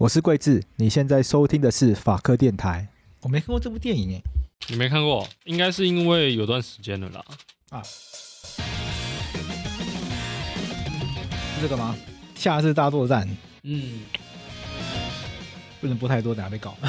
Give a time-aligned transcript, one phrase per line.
[0.00, 2.88] 我是桂智，你现在收听的是法科电台。
[3.20, 4.22] 我没看过这部电影诶，
[4.68, 5.28] 你没看过？
[5.44, 7.22] 应该是因为有段时间了啦。
[7.68, 8.62] 啊，是
[11.60, 11.94] 这个吗？
[12.34, 13.28] 下次大作战。
[13.64, 14.00] 嗯，
[15.82, 16.74] 不能播太多，等下被搞。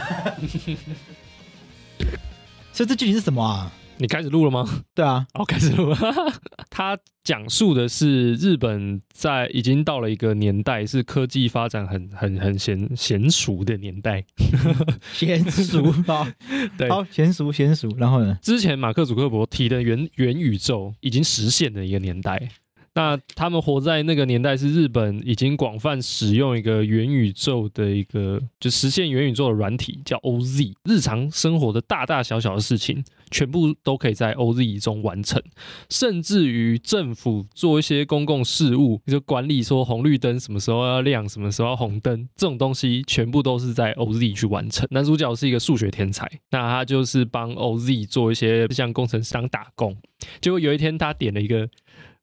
[2.72, 3.70] 所以这剧情是什么啊？
[4.02, 4.68] 你开始录了吗？
[4.96, 5.98] 对啊， 哦，开始录了。
[6.72, 14.26] 它讲述的是日本在已经到了一个年代，是科技发展很很很娴娴熟的年代。
[15.14, 16.34] 娴熟啊，
[16.80, 17.96] 对，好娴熟娴熟。
[17.96, 18.40] 然后呢？
[18.42, 22.50] 之前马克·祖克伯提的元元宇宙已经实现的一个年代。
[22.94, 30.74] 那他们活在那个年代，是日本已经广泛使用一个元宇宙的一个，就实现元宇宙的软体叫 OZ。
[30.84, 35.42] 日常生活的大大小小的事情，全部都可以在 OZ 中完成，
[35.90, 44.86] 甚至于政府做一些公共事务，就管理说红绿灯什么时候要亮，什么时候要红灯，这种东西全部都是在 OZ 去完成。
[44.92, 49.96] 男主角是一个数学天才，那他就是帮 OZ 做一些像工程师打工，
[50.42, 51.70] 结果有一天他点了一个。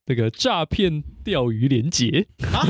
[0.08, 2.64] 这个诈骗钓鱼连结啊，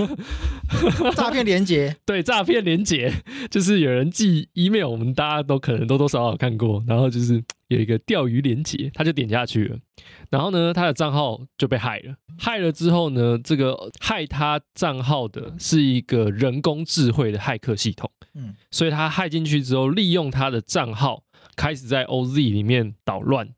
[1.15, 3.13] 诈骗连结，对，诈骗连结
[3.49, 9.79] 就是有人寄 email，我们大家都可能多多少少看过，然后就是有一个钓鱼连结，他就点下去了，
[10.31, 21.23] 然后呢，他的账号就被害了，害了之后呢，这个害他账号的是一个人工智慧的骇客系统，嗯，所以他害进去之后，利用他的账号
[21.55, 23.49] 开始在 OZ 里面捣乱。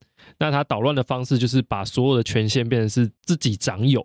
[0.42, 4.03] 那他捣乱的方式就是把所有的权限变成是自己掌有。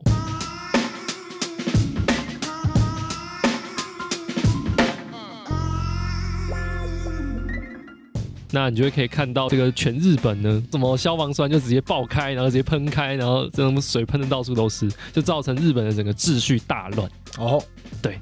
[8.52, 17.09] 那你就会可以看到这个全日本呢，什么消防栓就直接爆开，然后直接喷开，然后这种水喷的到处都是，就造成日本的整个秩序大乱。
[17.38, 17.64] 哦，
[18.02, 18.20] 对，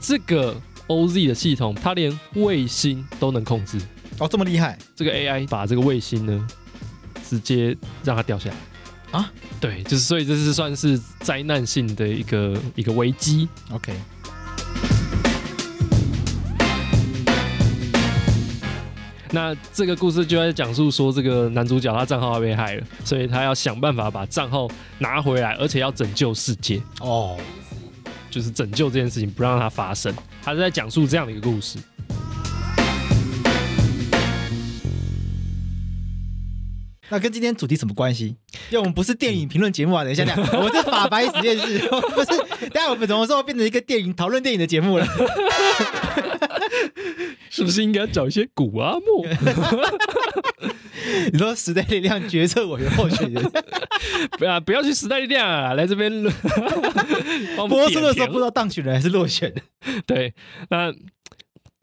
[0.00, 0.56] 这个。
[0.88, 3.78] OZ 的系统，它连卫星都能控制
[4.18, 4.78] 哦，这么厉害！
[4.94, 6.46] 这个 AI 把这个卫星呢，
[7.28, 8.56] 直接让它掉下来
[9.18, 9.32] 啊！
[9.60, 13.48] 对，就是所以这是算是灾难性的一个一个危机。
[13.72, 13.92] OK，
[19.32, 24.68] 那这个故事就在讲述说，这个男主角他账号要被害了，所以他要想办法把账号
[24.98, 27.36] 拿回来，而且要拯救世界哦。
[28.30, 30.14] 就是拯救这件事情，不让它发生。
[30.46, 31.76] 他是在讲述这样的一个故事。
[37.08, 38.36] 那跟今天主题什么关系？
[38.70, 40.04] 因为我们不是电影评论节目啊。
[40.04, 42.28] 等一下，等下， 我们是法白实验室， 不是。
[42.70, 45.06] 等下我们怎么说变成一个电影讨论电影的节目了？
[47.50, 49.26] 是不是应该找一些古阿莫？
[51.32, 53.42] 你说时代力量决策委员候选人，
[54.38, 55.74] 不要不要去时代力量啊！
[55.74, 56.10] 来这边
[57.68, 59.60] 播出的时候不知道当选人还是落选的。
[60.06, 60.34] 对，
[60.70, 60.92] 那。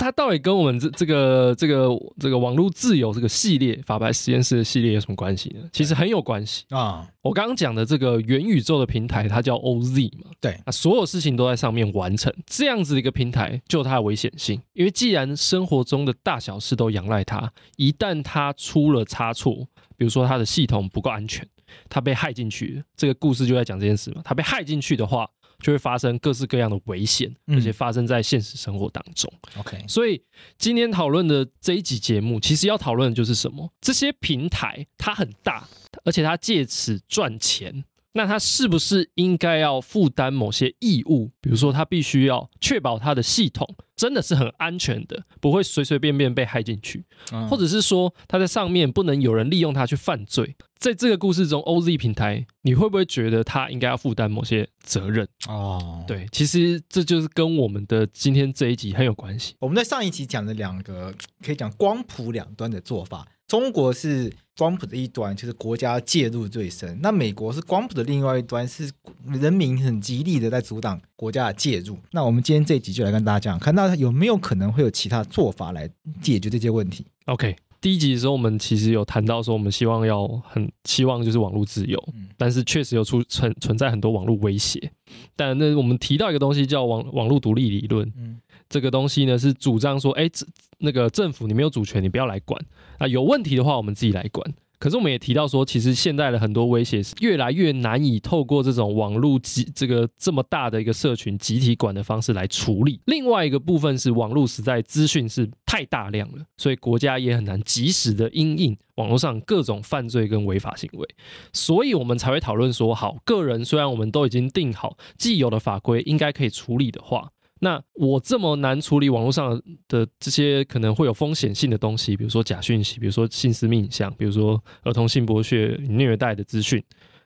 [0.04, 1.88] 它到底跟我们这这个这个
[2.20, 5.62] 这个网络自由这个系列法白实验室的系列有什么关系呢？
[5.72, 7.08] 其实很有关系啊！
[7.22, 21.48] 我刚刚讲的这个元宇宙的平台，它叫 OZ 嘛，对，啊所有事情都在上面完成，这样子的一个平台就有它的危险性，因为既然生活中的大小事都仰赖它，一旦它出了差错，比如说它的系统不够安全，
[21.88, 25.30] 它被害进去了，这个故事就在讲这件事嘛，它被害进去的话。
[25.64, 29.32] 就会发生各式各样的危险，而且发生在现实生活当中。
[29.58, 30.22] OK，所以
[30.58, 33.74] 今天讨论的这一集节目，其实要讨论的就是什么？
[33.80, 35.68] 这些平台它很大，
[36.04, 37.86] 而且它借此赚钱。
[38.14, 41.32] 那他是不是应该要负担某些义务？
[41.42, 47.06] 比如说，他必须要确保他的系统真的是很安全的，不会随随便便被害进去，
[47.50, 50.56] 或者是说他在上面不能有人利用他去犯罪。
[50.78, 55.26] 在这个故事中，OZ 平台，你会不会觉得他应该要负担某些责任？
[55.48, 59.56] 哦，对，其实这就是跟我们的今天这一集很有关系。
[59.60, 63.28] 我们在上一集讲的两个可以讲光谱两端的做法。
[63.48, 68.92] 中国是光谱的一端，就是国家介入最深；那美国是光谱的另外一端，是
[69.26, 71.98] 人民很极力的在阻挡国家的介入。
[72.12, 75.90] 那我们今天这一集就来跟大家讲，看到有没有可能会有其他做法来
[76.22, 77.06] 解决这些问题。
[77.26, 84.92] OK，第一集的时候，我们其实有谈到说，我们希望要很希望就是网络自由，嗯、但是确实有出存存在很多网络威胁。
[85.36, 88.40] 但那我们提到一个东西叫网网络独立理论，嗯，
[88.74, 90.44] 这个东西呢是主张说，哎，这
[90.80, 92.60] 那个政府你没有主权，你不要来管
[92.98, 94.52] 啊，有问题的话我们自己来管。
[94.80, 103.00] 可是我们也提到说，其实现在的很多威胁是越来越难以透过这种网络集这个这么大的一个社群集体管的方式来处理。
[103.06, 111.08] 另外一个部分是网络实在资讯是太大量了，所以国家也很难及时的因应网络上各种犯罪跟违法行为，
[111.54, 117.30] 所以我们才会讨论说，好，个人虽然我们都已经定好既有的法规应该可以处理的话。
[117.64, 126.84] 那我这么难处理网络上的这些可能会有风险性的东西，比如说假讯息，比如说性私密影像，比如说儿童性剥削、虐待的资讯，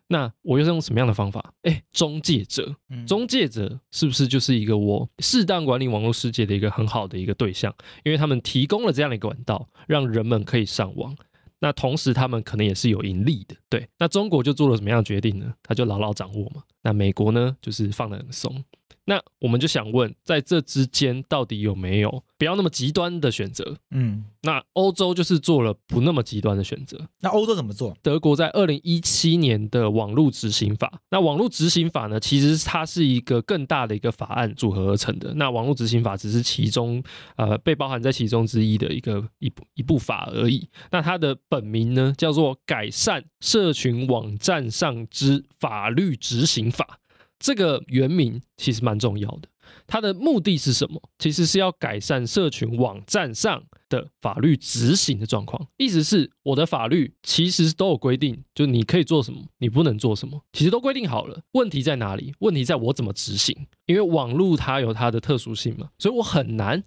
[0.09, 1.53] 那我又是用什么样的方法？
[1.63, 2.75] 哎，中介者，
[3.07, 7.73] 中介者是不是就是一个我适当管理网络世界的一个很好的一个对象？
[8.05, 11.15] 因为他们提供了这样的一个管道，让人们可以上网。
[11.59, 13.89] 那同时他们可能也是有盈利的，对。
[13.97, 15.51] 那中国就做了什么样的决定呢？
[15.63, 16.61] 他就牢牢掌握嘛。
[16.83, 18.63] 那美国呢，就是放得很松。
[19.09, 23.77] 那我们就想问，在这之间到底有没有不要那么极端的选择？
[23.91, 27.07] 嗯，那欧洲就是做了不那么极端的选择。
[27.21, 27.97] 那欧洲怎么做？
[28.03, 35.33] 德国在二零一七年的网络执行法，那网络执行法呢，其实它是一个更大的一个法案组合而成的。
[35.35, 37.01] 那网络执行法只是其中
[37.37, 40.67] 呃被包含在其中之一的一个一部一部法而已。
[40.91, 46.99] 那它的本名呢，叫做《改善社群网站上之法律执行法》。
[47.39, 49.47] 这个原名其实蛮重要的，
[49.85, 51.01] 它的目的是什么？
[51.19, 55.67] 其实是要改善社群网站上的法律执行的状况。
[55.77, 61.41] 意思是，我的法律其实都有规定，就你可以做什么，你不能做什么，其实都规定好了。
[61.53, 62.33] 问题在哪里？
[62.39, 63.55] 问题在我怎么执行？
[63.85, 66.83] 因为网络它有它的特殊性嘛，所以我很难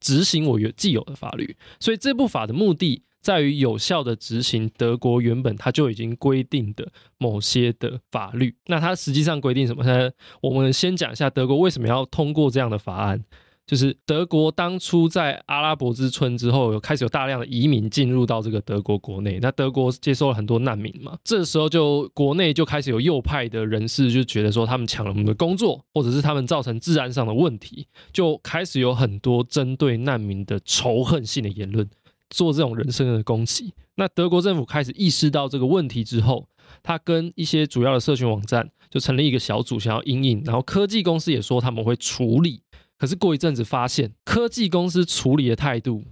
[0.00, 1.56] 执行我原既有的法律。
[1.78, 8.54] 所以这部法的目的，在于有效的执行德国原本它就已经规定的某些的法律。
[8.66, 10.10] 那它实际上规定什么呢？
[10.40, 13.24] 我们先讲一下德国为什么要通过这样的法案。
[13.66, 19.38] 就是德国当初在阿拉伯之春之后，有开始有大量的移民进入到这个德国国内。
[19.40, 31.88] 那德国接收了很多难民嘛，这时候就国内就开始有右派的人士就觉得说他们抢了我们的工作，或者是他们造成治安上的问题，就开始有很多针对难民的仇恨性的言论。
[32.30, 36.48] 做这种人身的攻击，那德国政府开始意识到这个问题之后，
[36.82, 40.42] 他跟一些主要的社群网站就成立一个小组，想要应应。
[40.44, 42.62] 然后科技公司也说他们会处理，
[42.96, 46.04] 可是过一阵子发现科技公司处理的态度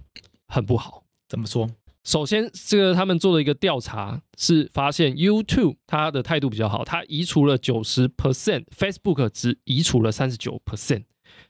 [0.47, 1.03] 很不好。
[1.27, 1.69] 怎么说？
[2.03, 11.03] 首先，这个他们做了一个调查，是发现 YouTube 它的态度比较好，它移除了九十 percent，Facebook 只移除了三十九 percent。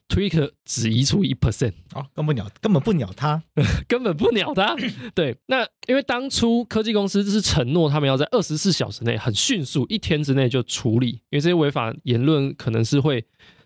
[0.08, 3.44] Twitter 只移出一 percent，哦，根本鸟根本不鸟他，
[3.88, 4.76] 根本不鸟他。
[5.14, 13.24] 对，那因为当初科技公司是承诺他们要在二十四小时内很迅速，一天之内就处理，因为这些违法言论可能是会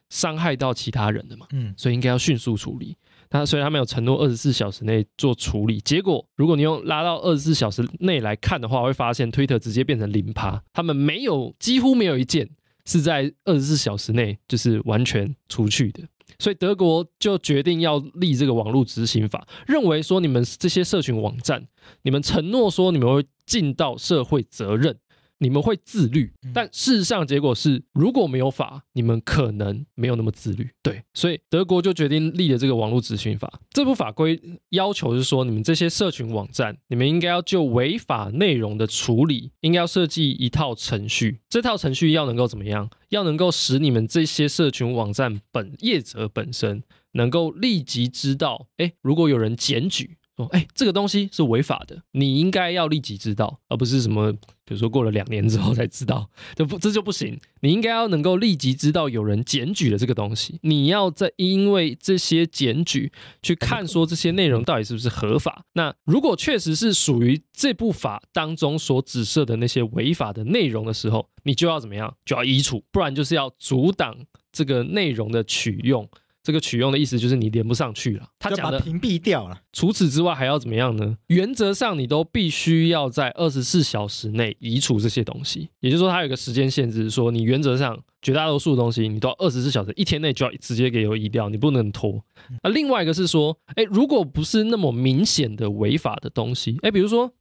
[0.10, 2.98] 伤害到其他人的嘛，嗯，所以应该要迅速处理。
[3.32, 12.48] 那所以他们有承诺二十四小时内做处理，结果如果你用拉到二十四小时内来看的话，会发现 Twitter 直接变成零趴，他们没有几乎没有一件
[12.86, 16.04] 是在二十四小时内就是完全除去的。
[16.40, 21.68] 所以德国就决定要立这个网络执行法，认为说你们这些社群网站，
[22.02, 24.98] 你们承诺说你们会尽到社会责任。
[25.44, 30.70] 你们会自律，但事实上结果是，如果没有法，你们可能没有那么自律。
[30.82, 33.60] 对，所以德国就决定立了这个网络执行法。
[33.70, 41.42] 这部法规要求是说，你们这些社群网站，你们应该要就违法内容的处理，应该要设计一套程序。
[41.50, 42.90] 这套程序要能够怎么样？
[43.10, 46.82] 要能够使你们这些社群网站本业者本身
[47.12, 50.18] 能够立即知道，哎，如果有人检举。
[50.36, 54.32] 说，哎，这个东西是违法的，你应该要立即知道，而不是什么，
[54.66, 57.40] 比如说过了两年之后才知道，这不这就不行。
[57.62, 63.12] 你应该要能够立即知道有人检举了这个东西，你要在因为这些检举
[63.42, 65.64] 去看说这些内容到底是不是合法。
[65.74, 72.16] 那如果确实是属于这部法当中所指涉的那些违法的内容的时候，你就要怎么样？
[72.26, 74.18] 就要移除，不然就是要阻挡
[74.52, 76.10] 这个内容的取用。
[76.44, 79.62] 这个取用的意思就是你连不上去了，他讲的屏蔽掉了。
[79.72, 81.18] 除此之外还要怎么样呢？
[81.28, 92.22] 原则上你都必须要在二十四小时内移除这些东西，也就是说它有一个时间限制，说你原则上绝大多数的东西你都要二十四小时一天内就要直接给我移掉，你不能拖。
[92.62, 97.32] 那另外一个是说，哎，如果不是那么明显的违法的东西，哎，比如说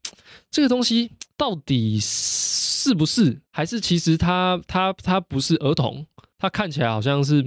[0.49, 6.06] 这个东西到底是不是，还是其实它它它不是儿童，
[6.38, 7.44] 它看起来好像是。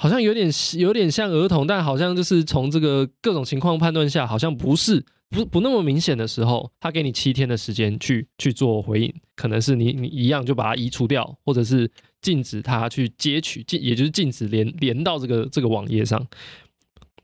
[0.00, 11.90] 好像有点有点像儿童，但好像就是从这个各种情况判断下，好像不是不不那么明显的时候，他给你七天的时间去去做回应，可能是你你一样就把它移除掉，或者是
[12.22, 16.26] 禁止他去截取，禁也就是禁止连连到这个这个网页上。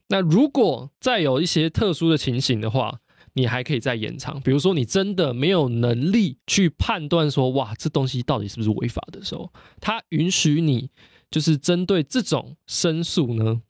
[0.08, 3.00] 那如果再有一些特殊的情形的话，
[3.32, 4.38] 你还可以再延长。
[4.42, 10.90] 比如说，你真的没有能力去判断说，哇，这东西到底是不是违法的时候，他允许你
[11.30, 13.60] 就是针对这种申诉呢，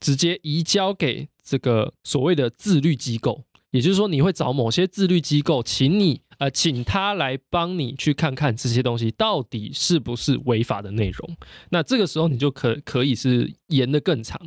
[0.00, 3.44] 直接移交给这个所谓的自律机构。
[3.70, 11.36] 也就是说，你会找某些自律机构，请你呃，请他来帮你去看看这些东西到底是不是违法的内容。
[11.70, 14.40] 那这个时候你就可可以是延得更长，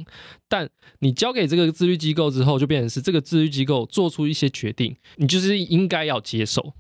[0.48, 6.74] 但你交给这个自律机构之后，就变成是这个自律机构做出一些决定，你就是应该要接受。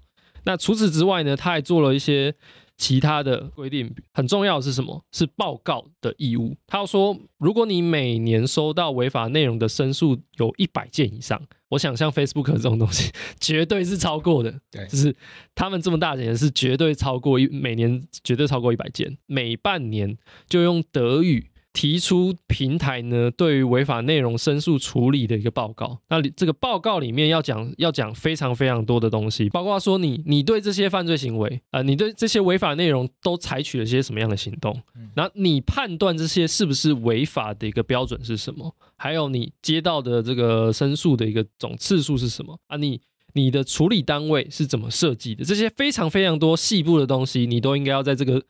[0.46, 2.34] 那除此之外呢，他还做了一些。
[2.78, 5.04] 其他的规定很重要的是什么？
[5.12, 6.56] 是报告的义务。
[6.68, 14.62] 他说，如果你每年收到违法内容的申诉有一百件以上，我想像 Facebook 这种东西， 绝对是超过的。
[14.72, 15.16] 对，就是
[15.56, 20.18] 他们这么大的人是绝对超过一每年绝对超过一百件，每半年
[20.48, 21.50] 就用德语。
[21.78, 25.96] 提出平台呢，对于违法内容申诉处理的一个报告。
[26.10, 34.82] 那这个报告里面要讲要讲非常非常多的东西，包括说你你对这些犯罪行为，呃，你对这些违法内容都采取了些什么样的行动？
[35.14, 38.76] 然后你判断这些是不是违法的一个标准是什么？
[38.96, 42.58] 还有你接到的这个申诉的一个总次数是什么？
[42.66, 43.00] 啊，你。
[43.34, 45.46] 你的处理单位是怎么设计的？
[45.46, 48.44] 这些非常非常多细部的东西，你都应该要在这个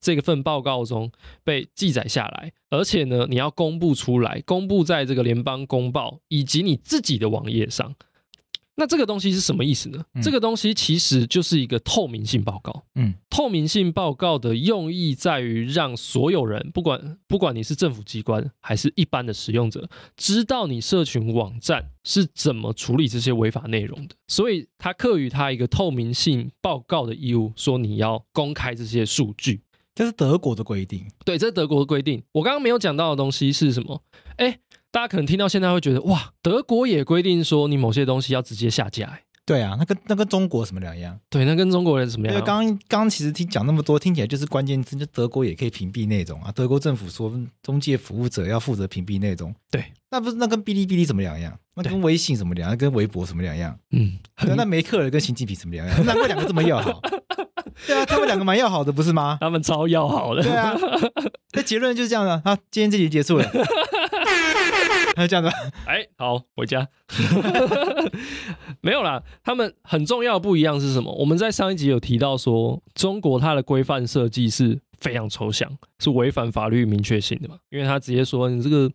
[0.00, 1.10] 这个份报告中
[1.42, 7.94] 被记载下来，而且呢，你要公布出来，公布在这个联邦公报以及你自己的网页上。
[8.76, 10.04] 那这个东西是什么意思呢？
[10.14, 12.84] 嗯、这个东西其实就是一个透明性报告。
[12.96, 24.16] 嗯，透明性报告的用意在于让所有人，不管不管你是政府机关还是一般的使用者，知道你社群网站是怎么处理这些违法内容的。
[24.26, 29.60] 所以，他课予他一个透明性报告的义务，说你要公开这些数据。
[29.94, 31.06] 这是德国的规定。
[31.24, 32.20] 对，这是德国的规定。
[32.32, 34.02] 我刚刚没有讲到的东西是什么？
[34.38, 34.58] 哎。
[34.94, 39.06] 大家可能听到现在会觉得哇，德国也规定说你某些东西要直接下架。
[39.06, 41.18] 欸，对啊，那跟那跟中国什么两样？
[41.28, 42.36] 对，那跟中国人什么样？
[42.36, 46.52] 因为刚刚刚其实听讲那么多，听起来就是关键字，就德国也可以屏蔽那种啊。
[46.52, 51.58] 德国政府说中介服务者要负责屏蔽那种，对，那不是那跟哔哩哔哩什么两样？
[51.74, 52.78] 那跟微信什么两样？
[52.78, 53.76] 跟微博什么两样？
[53.90, 54.16] 嗯，
[54.56, 56.06] 那梅克尔跟习近平什么两样？
[56.06, 57.00] 难怪两个这么要好。
[57.88, 59.38] 对啊，他们两个蛮要好的，不是吗？
[59.40, 60.42] 他们超要好的。
[60.44, 60.72] 对啊，
[61.54, 62.40] 那结论就是这样的。
[62.44, 63.50] 啊，今天这集结束了。
[65.14, 65.50] 他这样子，
[65.86, 66.86] 哎，好，回家。
[68.82, 71.12] 没有啦，他们很重要的不一样是什么？
[71.14, 77.56] 我们在上一集有提到说，中国它的规范设计是非常抽象，是违反法律明确性的嘛？
[77.70, 78.90] 因为他直接说你这个。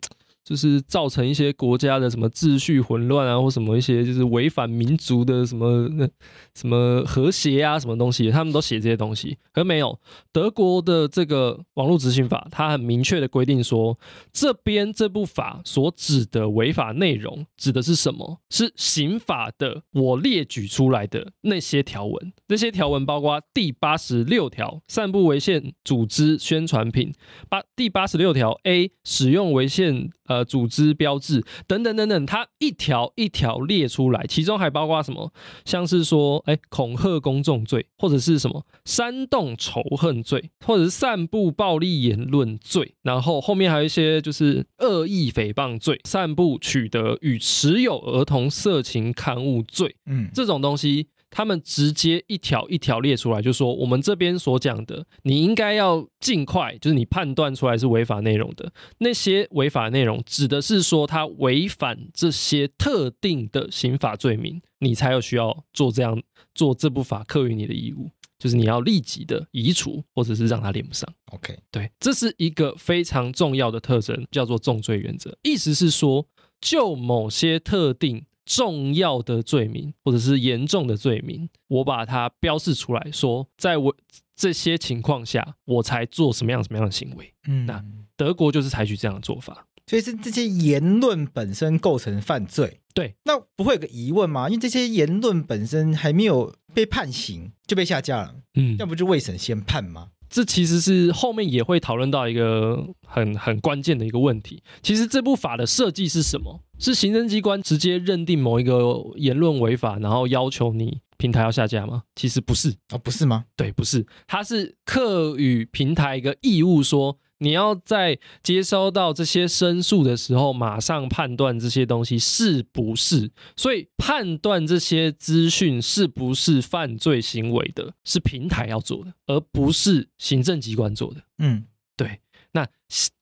[0.50, 6.10] 就是造成一些国家的什么秩序混乱啊，或什么一些就是违反民族的什么那
[6.56, 9.38] 什么和谐啊，什么东西，他们都写这些东西。
[9.54, 10.00] 可没有
[10.32, 13.96] 德国的这个网络执行法，它很明确的规定说，
[14.34, 18.40] 这边这部法所指的违法内容指的是什么？
[18.50, 22.34] 是刑法的我列举出来的那些条文。
[22.48, 27.12] 这些条文包括第八十六条，散布违宪组织宣传品；
[27.48, 30.39] 八第八十六条 A，使用违宪呃。
[30.44, 35.32] 组织标志等等等等，它一条一条列出来，其中还包括什么？
[35.66, 51.08] 像是说，哎，恐吓公众罪，或者是什么煽动仇恨罪，或者是散布暴力言论罪，然后后面还有一些就是恶意诽谤罪，散布、取得与持有儿童色情刊物罪，嗯，这种东西。
[51.32, 66.22] 他们直接一条一条列出来，就说我们这边所讲的，你应该要尽快，就是你判断出来是违法内容的那些违法内容，指的是说他违反这些特定的刑法罪名，你才有需要做这样
[66.56, 68.10] 做这部法课于你的义务，
[68.40, 71.08] 就是你要立即的移除或者是让他连不上。
[71.32, 76.26] OK，对，这是一个非常重要的特征，叫做重罪原则，意思是说
[76.60, 78.26] 就某些特定。
[78.50, 83.96] 重要的罪名或者是严重的罪名，我把它标示出来说，在我
[84.36, 87.32] 这些情况下，我才做什么样什么样的行为。
[87.48, 87.86] 嗯，那
[88.18, 92.80] 德国就是采取这样的做法，所以是这些言论本身构成犯罪。
[92.96, 94.50] 对，那不会有个疑问吗？
[94.50, 100.10] 因为这些言论本身还没有被判刑就被下架了，嗯，要不就未审先判吗？
[100.30, 104.62] 这其实是后面也会讨论到一个很很关键的一个问题。
[104.82, 106.62] 其实这部法的设计是什么？
[106.78, 112.04] 是行政机关直接认定某一个言论违法，然后要求你平台要下架吗？
[112.16, 113.46] 其实不是哦，不是吗？
[113.58, 123.32] 对，不是，它是课予平台一个义务说，说你要在接收到这些申诉的时候，马上判断这些东西是不是。
[123.56, 131.22] 所以判断这些资讯是不是犯罪行为的，是平台要做的，而不是行政机关做的。
[131.40, 131.66] 嗯，
[131.98, 132.20] 对。
[132.52, 132.68] 那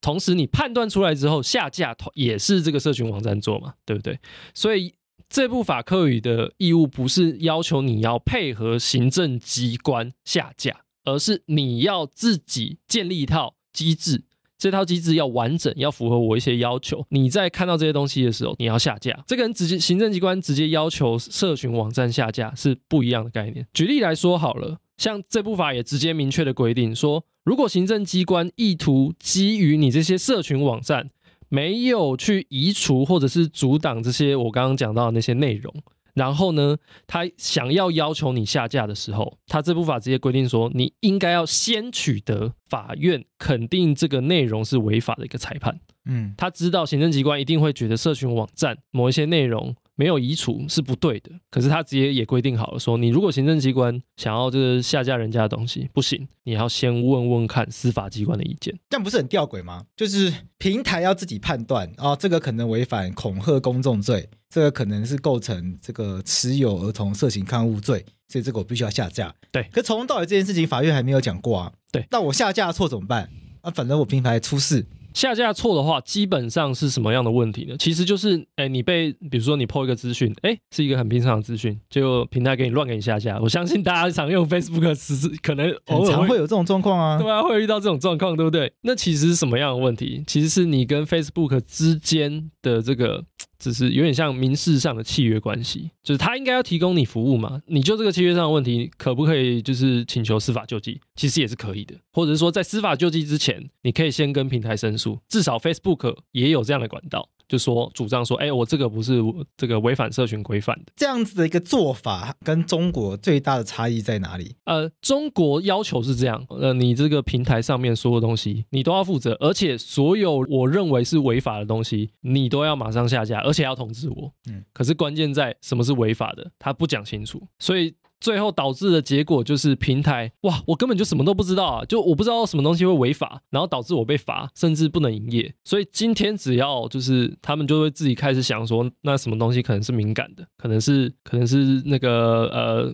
[0.01, 4.19] 同时你判断出来之后，下架也是这个社群网站做嘛，对不对？
[4.53, 4.93] 所以
[5.29, 10.81] 这部法客语的义务不是要求你要配合行政机关下架。
[11.03, 14.23] 而是你要自己建立一套机制，
[14.57, 17.05] 这套机制要完整，要符合我一些要求。
[17.09, 19.23] 你在看到这些东西的时候，你要下架。
[19.27, 23.67] 这跟直接行政机关直接要求社群网站下架是不一样的概念。
[23.71, 31.11] 举例来说好了，像这部法也直接明确的规定说，如果行政机关意图基于你这些社群网站
[31.49, 35.71] 没有去移除或者是阻挡这些我刚刚讲到的那些内容。
[36.17, 45.79] 然后呢，他想要要求你下架的时候，他这部法直接规定说，你应该要先取得法院肯定这个内容是违法的一个裁判。
[46.05, 49.75] 嗯，他知道行政机关一定会觉得社群网站某一些内容。
[49.97, 59.83] 没有移除是不对的，可是他直接也规定好了，说你如果行政机关想要就是下架人家的东西，不行，你要先问问看司法机关的意见，这样不是很吊诡吗？
[59.95, 69.33] 就是平台要自己判断啊、哦，这个可能违反恐吓公众罪，这个可能是构成这个持有儿童色情刊物罪，所以这个我必须要下架。
[69.51, 71.73] 对，可从头到尾这件事情，法院还没有讲过啊。
[71.91, 73.27] 对，那我下架错怎么办？
[73.61, 74.85] 啊，反正我平台出事。
[75.17, 77.75] 下架错的话，基本上是什么样的问题呢？
[77.79, 83.39] 其实就是，哎，你被，比如说你 po 一个资讯，哎，是一个很平常的资讯，结果平台给你乱给你下架。
[83.39, 88.71] 我相信大家常用 Facebook，时可能偶尔会，会有这种状况啊，对啊，会遇到这种状况，对不对？
[88.81, 90.23] 那其实是什么样的问题？
[90.27, 93.25] 其实是你跟 Facebook 之间的这个。
[93.59, 100.99] 只是有点像民事上的契约关系，就是他应该要提供你服务嘛，你就这个契约上的问题，可不可以就是请求司法救济？
[101.15, 107.29] 其实也是可以的，或者是说在司法救济之前，你可以先跟平台申诉，至少 Facebook 也有这样的管道。
[107.47, 109.21] 就说主张说，哎，我这个不是
[109.55, 114.55] 这个违反社群规范的这样子的一个做法，跟中国最大的差异在哪里？
[114.65, 124.33] 呃，中国要求是这样，呃，你这个平台上面所有东西你都要负责，而且所有我认为是违法的东西，你都要马上下架，而且要通知我。
[124.49, 127.95] 嗯，可是关键在什么是违法的，他不讲清楚，所以。
[128.19, 135.53] 最后导致的结果就是平台哇，我根本就什么都不知道啊，就我不知道什么东西会违法，然后导致我被罚，甚至不能营业。
[135.63, 142.93] 所以今天只要就是他们就会自己开始想说，那什么东西可能是敏感的，可能是可能是那个呃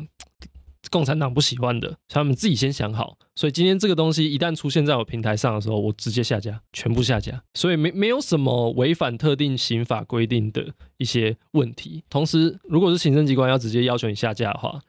[0.91, 3.17] 共产党不喜欢的，他们自己先想好。
[3.35, 7.41] 所以今天这个东西一旦出现在我平台上的时候，我直接下架，全部下架。
[7.53, 12.03] 所以没没有什么违反特定刑法规定的一些问题。
[12.09, 14.79] 同时，如果是行政机关要直接要求你下架的话，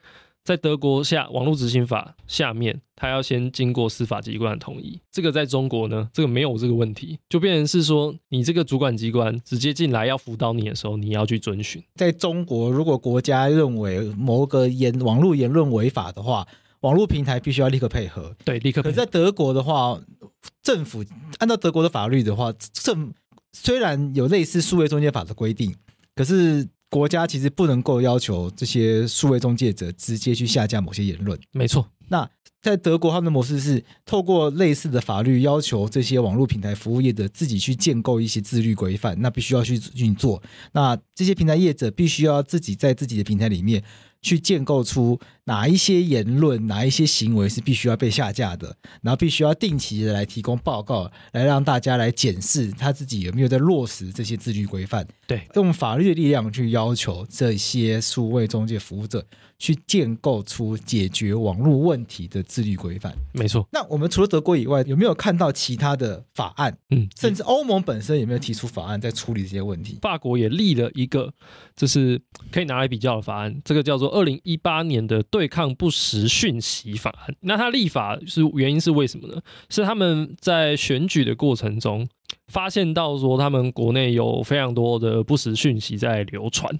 [0.44, 5.00] 在德国下网络执行法下面，他要先经过司法机关的同意。
[5.11, 11.83] 这个在中国呢，这个没有这个问题，就变成是说，你这个主管机关直接进来要辅导你的时候，你要去遵循。
[11.94, 16.46] 在中国，如果国家认为某个言网络言论违法的话，
[16.80, 18.37] 网络平台必须要立刻配合。
[18.44, 18.94] 对，立刻配合。
[18.94, 19.98] 可在德国的话，
[20.62, 21.02] 政府
[21.38, 23.14] 按照德国的法律的话，政
[23.52, 25.74] 虽然有类似数位中介法的规定，
[26.14, 26.68] 可是。
[26.94, 31.37] 国家其实不能够要求这些数位中介者直接去下架某些言论。
[31.50, 32.30] 没错，那
[32.64, 40.42] 在德国，他们的模式是透过类似的法律，要求这些网络平台服务业者自己去建构一些自律规范，那必须要去运作。
[40.72, 43.85] 那这些平台业者必须要自己在自己的平台里面。
[44.24, 55.07] 去建构出哪一些言论、哪一些行为是必须要被下架的，然后必须要定期的来提供报告，来让大家来检视他自己有没有在落实这些自律规范。
[55.27, 59.22] 对，用法律的力量去要求这些数位中介服务者。
[59.59, 63.67] 去建构出解决网络问题的自律规范，没错。
[63.73, 66.77] 那我们除了德国以外，有没有看到其他的法案？
[66.90, 69.99] 嗯，甚至欧盟本身有没有提出法案在处理这些问题？
[70.03, 71.33] 法国也立了一个，
[71.77, 77.35] 就是可以拿来比较的法案，这个叫做二零一八年的对抗不实讯息法案。
[77.40, 79.40] 那它立法是原因是为什么呢？
[79.71, 82.07] 是他们在选举的过程中
[82.49, 86.79] 发现到说，他们国内有非常多的不实讯息在流传。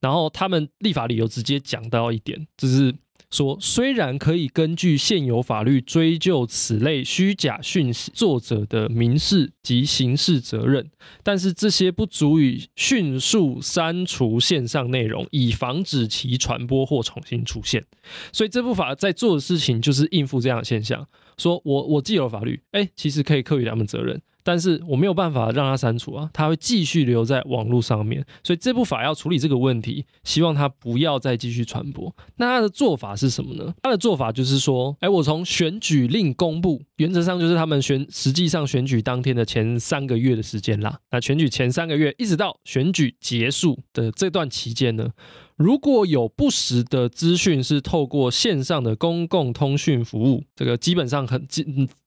[0.00, 2.94] 然后他们立法理由直接讲到一点，就是
[3.30, 10.90] 说，虽然可以根据现有法律追究此类虚假讯息作者的民事及刑事责任，
[11.22, 17.84] 但是这些不足以迅速删除线上内容，以防止其传播或重新出现。
[18.32, 21.06] 所以这部法在做的事情就是应付这样的现象，
[21.38, 24.20] 说我我既有法律，哎，其实可以课予他们责任。
[24.42, 28.24] 但是我没有办法让它删除啊，它会继续留在网络上面。
[28.42, 32.14] 所以这部法要处理这个问题，希望它不要再继续传播。
[32.36, 33.74] 那它的做法是什么呢？
[33.82, 40.98] 它的做法就是说，哎，我从选举令公布，原则上就是他们选实际上选举当天的前三个月的时间啦。
[41.10, 45.10] 那选举前三个月一直到选举结束的这段期间呢，
[45.56, 51.46] 如果有不实的资讯是透过线上的公共通讯服务，这个基本上很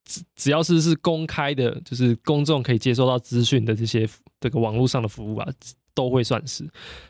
[0.05, 4.07] 只只要是是公开的，就是公众可以接收到资讯的这些
[4.39, 5.47] 这个网络上的服务啊，
[5.93, 6.67] 都会算是。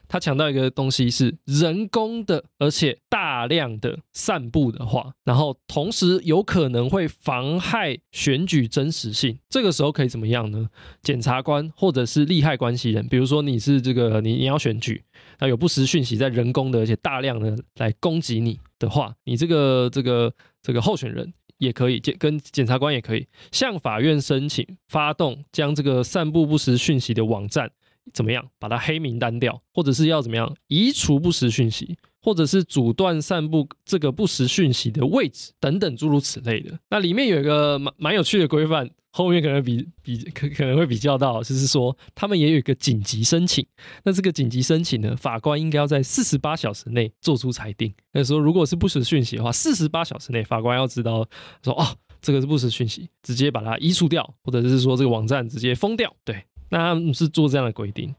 [0.08, 9.39] 他强调一个东西是人工的，而且大量的散布的话，然后同时有可能会妨害选举真实性。
[9.49, 10.69] 这个时候可以怎么样呢？
[11.01, 15.03] 检察官或者是利害关系人，比如说你是这个你你要选举。
[15.39, 27.71] 那有不实讯息在人工的，而且大量的来攻击你的话，你这个这个这个候选人也可以检，跟检察官也可以向法院申请发动将这个散布不实讯息的网站
[28.13, 30.56] 怎么样，把它黑名单掉，或者是要怎么样？
[30.67, 36.79] 移除不实讯息，或者是阻断散布这个不实讯息的位置等等诸如此类的。
[36.89, 38.89] 那里面有一个蛮蛮有趣的规范。
[39.15, 43.63] 后面可能比比可可能会比较到，就是说他们也有一个紧急申请。
[44.03, 47.93] 那这个紧急申请呢，法官应该要在四十八小时内做出裁定。
[48.12, 51.23] 那时候如果是不实讯息的话，四十八小时内法官要知道
[51.63, 51.86] 说哦，
[52.23, 56.12] 这个是不实讯息，直接把它移除掉，或者是说这个网站直接封掉。
[56.25, 58.12] 对，那他是做这样的规定。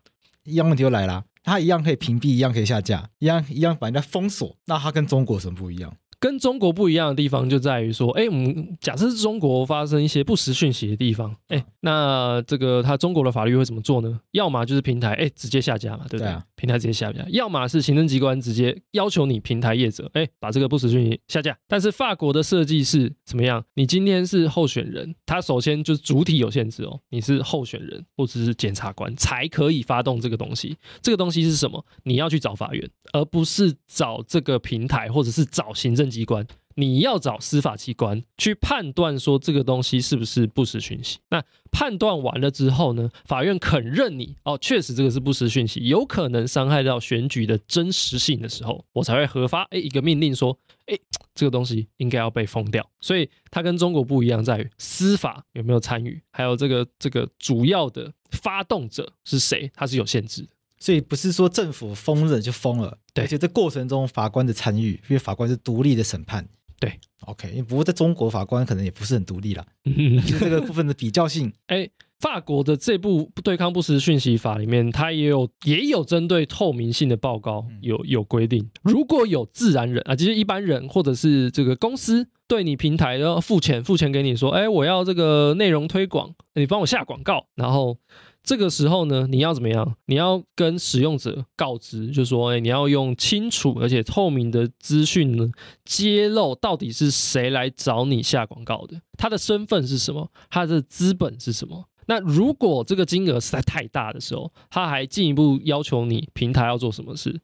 [0.45, 4.57] 一样问题又来了，他一样可以屏蔽，一样可以下架，一样一样把人家封锁。
[4.65, 5.95] 那他跟中国什么不一样？
[6.25, 14.19] 跟中国不一样的地方就在于说，哎，我们假设是中国发生一些不实讯息的地方，哎，那这个他中国的法律会怎么做呢？
[14.31, 16.35] 要么就是平台，哎，直接下架嘛，对不对？
[16.55, 17.23] 平台直接下架。
[17.29, 21.55] 要么是行政机关直接要求你平台业者，哎，把这个不实讯息下架。
[21.69, 23.63] 但是法国的设计是怎么样？
[23.75, 30.75] 你今天是候选人，他首先就是主体有限制哦，你是候选人或者是检察官才可以发动这个东西。
[31.03, 31.85] 这个东西是什么？
[32.05, 36.14] 你要去找法院，而不是找这个平台或者是找行政。
[36.15, 36.47] 机关，
[36.77, 41.19] 你要找司法机关去判断说这个东西是不是不实讯息。
[41.31, 50.97] 那判断完了之后呢，法院肯认你哦，确实这个是不实讯息，有可能伤害到选举的真实性的时候，我才会核发哎一个命令说，哎
[51.35, 52.89] 这个东西应该要被封掉。
[53.01, 60.49] 所以它跟中国不一样，在于司法有没有参与，还有这个这个主要的发动者是谁，它是有限制的。
[60.85, 66.47] 所以不是说政府封了就封了，对，而且这过程中法官的参与，因为法官是独立的审判，
[66.79, 67.63] 对，OK。
[67.63, 71.89] 不过在中国法官可能也不是很独立啦，嗯，就这个部分的比较性， 哎，
[72.21, 87.97] 法国的这部对抗不实讯息法里面，它也有也有针对透明性的报告有有规定，如果有自然人啊，就是一般人或者是这个公司对你平台要付钱，付钱给你说，哎，我要这个内容推广，你帮我下广告，然后。
[88.45, 89.97] 这个时候呢，你要怎么样？
[90.05, 95.51] 你要跟使用者告知，就说，哎，你要用清楚而且透明的资讯呢，
[95.85, 101.87] 揭露到底是谁来找你下广告的，他的身份是什么，他的资本是什么。
[102.07, 107.41] 那如果这个金额实在太大的时候，他还进一步要求你平台要做什么事。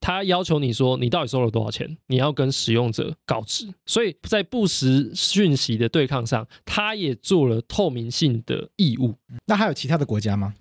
[0.00, 1.96] 他要求你说，你到底收了多少钱？
[2.08, 3.68] 你要跟使用者告知。
[3.86, 9.14] 所以在不实讯息的对抗上，他也做了透明性的义务。
[9.46, 10.54] 那还有其他的国家吗？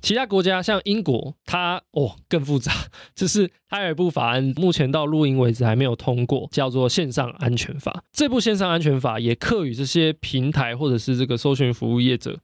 [0.00, 2.70] 其他国家像英国，它哦更复杂，
[3.16, 7.90] 就是它有一部法案，目前到录音为止还没有通过，叫做《线上安全法》。
[8.12, 12.38] 这部线上安全法也课予这些平台或者是这个搜寻服务业者。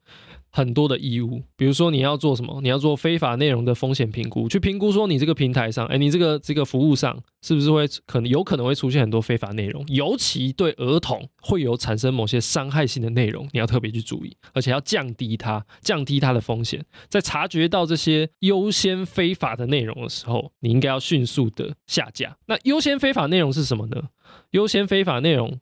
[0.50, 2.60] 很多的义务，比如说你要做什么？
[2.60, 16.84] 你要做非法内容的风险评估，去评估说你这个平台上，哎，你这个这个服务上是不是会可能有可能会出现很多非法内容，尤其对儿童会有产生某些伤害性的内容，你要特别去注意，而且要降低它，降低它的风险。
[17.08, 22.36] 在察觉到这些优先非法的内容的时候，你应该要迅速的下架。
[22.46, 24.08] 那优先非法内容是什么呢？
[24.50, 25.60] 优先非法内容。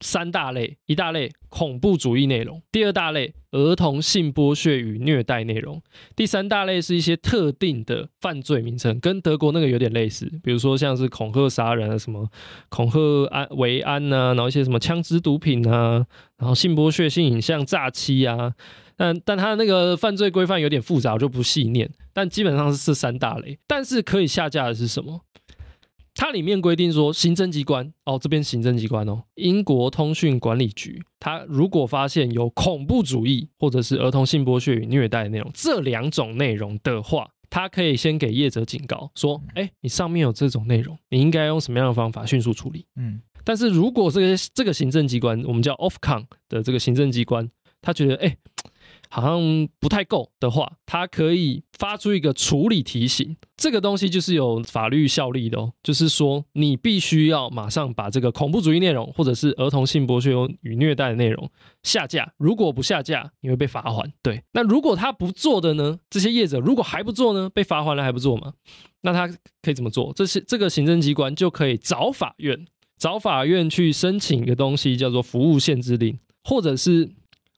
[0.00, 5.80] 三大类，一大类恐怖主义内容，第二大类儿童性剥削与虐待内容，
[6.16, 12.28] 第三大类是一些特定的犯罪名称，跟德国那个有点类似，比如说像是恐吓杀人啊，什么
[12.68, 12.98] 恐吓
[13.30, 16.04] 安维安呐，然后一些什么枪支毒品啊，
[16.38, 18.52] 然后性剥削、性影像、诈欺啊，
[18.96, 25.20] 但但他的那个犯罪规范有点复杂，我就不细念，但基本上是这三大类，但是可以下架的是什么？
[26.14, 42.86] 它里面规定说，行政机关哦，这边行政机关哦，英国通讯管理局，它如果发现有恐怖主义或者是儿童性剥削与虐待的内容这两种内容的话，它可以先给业者警告说，哎，你上面有这种内容，你应该用什么样的方法迅速处理？
[42.96, 47.50] 嗯，但是如果这个这个行政机关，我们叫 Ofcom 的这个行政机关，
[47.82, 48.36] 他觉得，哎。
[49.14, 53.36] 好像不太够的话，它可以发出一个处理提醒。
[53.56, 61.48] 这个东西就是有法律效力的哦，就是说你必须要马上把这个恐怖主义内容或者是儿童性剥削与虐待的内容
[61.84, 62.32] 下架。
[62.38, 64.12] 如果不下架，你会被罚款。
[64.20, 66.00] 对，那如果他不做的呢？
[66.10, 67.48] 这些业者如果还不做呢？
[67.48, 68.54] 被罚款了还不做吗？
[69.02, 69.28] 那他
[69.62, 70.12] 可以怎么做？
[70.16, 72.66] 这些这个行政机关就可以找法院，
[72.98, 77.12] 找法院去申请一个东西叫做服务限制令，或者是。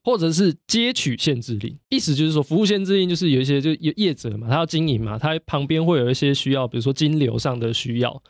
[0.07, 8.23] 或者是接取限制令，意思就是说，服务限制令就是有一些就业者嘛，他要经营嘛，他旁边会有一些需要，比如说金流上的需要。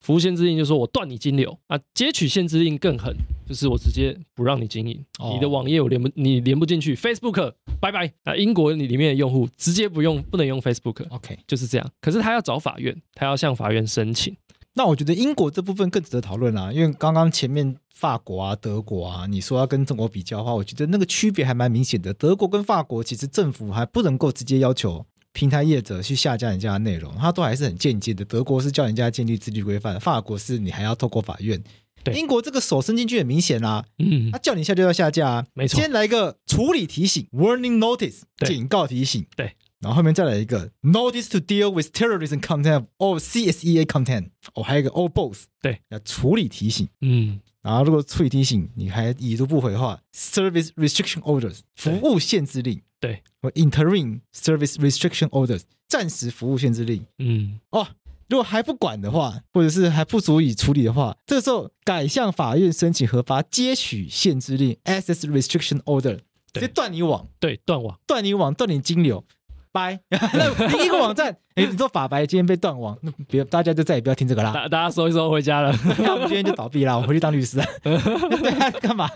[0.00, 3.14] 服务限制令就是说我断你金流啊，接取限制令更狠，
[3.46, 11.90] 就是我直接不让你经营，哦、你的网页我连不你连不进去，Facebook 拜拜啊，英国你里面的用户直接不用不能用 Facebook，OK，就是这样。
[12.00, 14.34] 可是他要找法院，他要向法院申请。
[14.78, 22.14] 那我觉得英国这部分更值得讨论啊，因为刚刚前面法国啊、德国啊，你说要跟中国比较的话，我觉得那个区别还蛮明显的。
[22.14, 28.24] 德国跟法国其实政府还不能够直接要求平台业者去下架人家的内容，它都还是很间接的。
[28.24, 31.60] 德国是叫人家建立自律规范，法国是你还要透过法院。
[32.04, 35.80] 对，英国这个手伸进去很明显啊，嗯，他叫你下就要下架啊，没错。
[35.80, 39.56] 先来一个处理提醒 （warning notice），警告提醒，对。
[39.80, 54.74] 然后后面再来一个 notice to deal with terrorism content or CSEA content，哦，还有一个 or both，对，要处理提醒，嗯，然后如果处理提醒你还已读不回的话，service restriction orders，服务限制令，对，或 interim service
[54.78, 57.86] restriction orders，暂时服务限制令，嗯，哦，
[58.28, 66.18] 如果还不管的话，或者是还不足以处理的话，这个时候改向法院申请核发接取限制令 access restriction order，
[66.52, 69.24] 直接断你网，对，断网，断你网，断你金流。
[69.72, 74.52] 拜， 那一个网站， 哎，你说法白今天被断网，那别大家就再也不要听这个啦。
[74.52, 77.58] 大大家收一收回家了， 那我们今天就倒闭啦，我回去当律师。
[77.82, 79.08] 对啊，干嘛？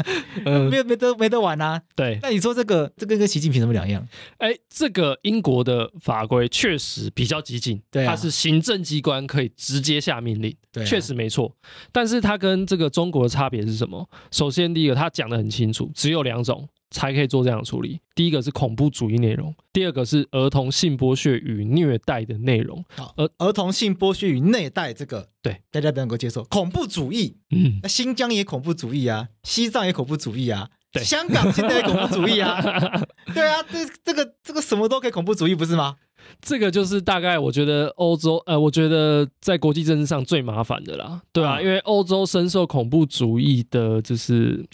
[0.45, 1.81] 嗯，没没得没得玩啊。
[1.95, 4.07] 对，那你说这个这个跟习近平什么两样？
[4.39, 11.55] 哎，这个英国的法规确实比较激进，对，它是行政机关可以直接下命令，对，确实没错。
[11.93, 14.09] 但是它跟这个中国的差别是什么？
[14.31, 16.69] 首先，第一个，它讲得很清楚，只有两种。
[16.93, 18.01] 才可以做这样的处理。
[18.15, 22.85] 第一个是恐怖主义内容，第二个是儿童性剥削与虐待的内容。
[22.97, 26.45] 好，儿儿童性剥削与虐待这个，对大家都能够接受。
[26.45, 32.61] 恐怖主义，嗯，那新疆也恐怖主义啊，西藏也恐怖主义啊，对，香港现在也恐怖主义啊，
[33.35, 35.97] 对啊，这这个这个什么都可以恐怖主义，不是吗？
[36.41, 44.65] 这个就是大概我觉得欧洲，呃，我觉得在国际政治上最麻烦的啦，对啊，嗯、因为欧洲深受恐怖主义的，就是。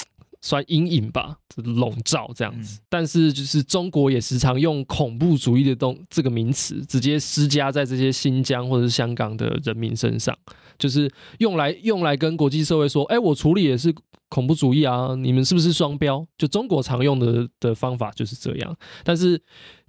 [0.41, 2.79] 算阴影吧，笼罩这样子。
[2.79, 10.37] 嗯、但是就是中国也时常用恐怖主义的东这个名词，直接施加在这些新疆或者是香港的人民身上，
[10.79, 13.93] 就是用来用来跟国际社会说，哎，我处理也是
[14.29, 16.27] 恐怖主义啊，你们是不是双标？
[16.37, 18.77] 就中国常用的的方法就是这样。
[19.03, 19.41] 但是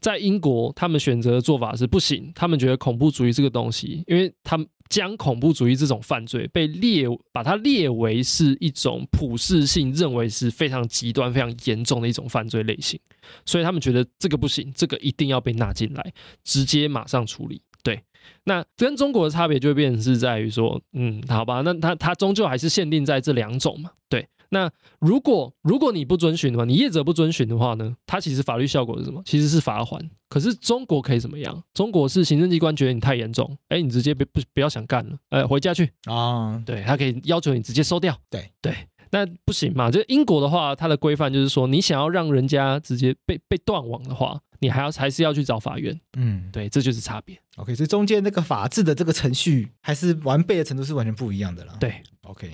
[0.02, 4.68] 在英国，他们选择的做法是不行，他们觉得恐怖主义这个东西，因为他们。
[4.90, 13.00] 将恐怖主义这种犯罪被列，把它列为是一种普世性，认为是非常极端、非常严重的一种犯罪类型，
[13.46, 17.62] 所以他们觉得这个不行，这个一定要被纳进来，直接马上处理。
[17.84, 18.02] 对，
[18.46, 24.28] 那跟中国的差别就会变成是在于说，嗯，好吧，那它它终究还是限定在这两种嘛，对。
[24.50, 27.96] 那如果如果你不遵循的话，你业者不遵循的话呢？
[28.06, 29.22] 它其实法律效果是什么？
[29.26, 30.10] 其实是罚款。
[30.28, 31.64] 可是中国可以怎么样？
[31.74, 36.62] 中国是行政机关觉得你太严重，哎，你直接不不不要想干了，哎，回家去啊。
[36.66, 38.16] 对，他可以要求你直接收掉。
[38.30, 38.76] 对对，
[39.12, 39.90] 那不行嘛？
[39.90, 46.00] 就英国的话，它的规范就是说，你想要让人家直接被被断网的话，你还要还是要去找法院。
[46.18, 47.40] 嗯，对，这就是差别。
[47.58, 51.76] OK，所以中间那个法治的这个程序还是完备的程度是完全不一样的啦。
[51.80, 52.52] 对，OK。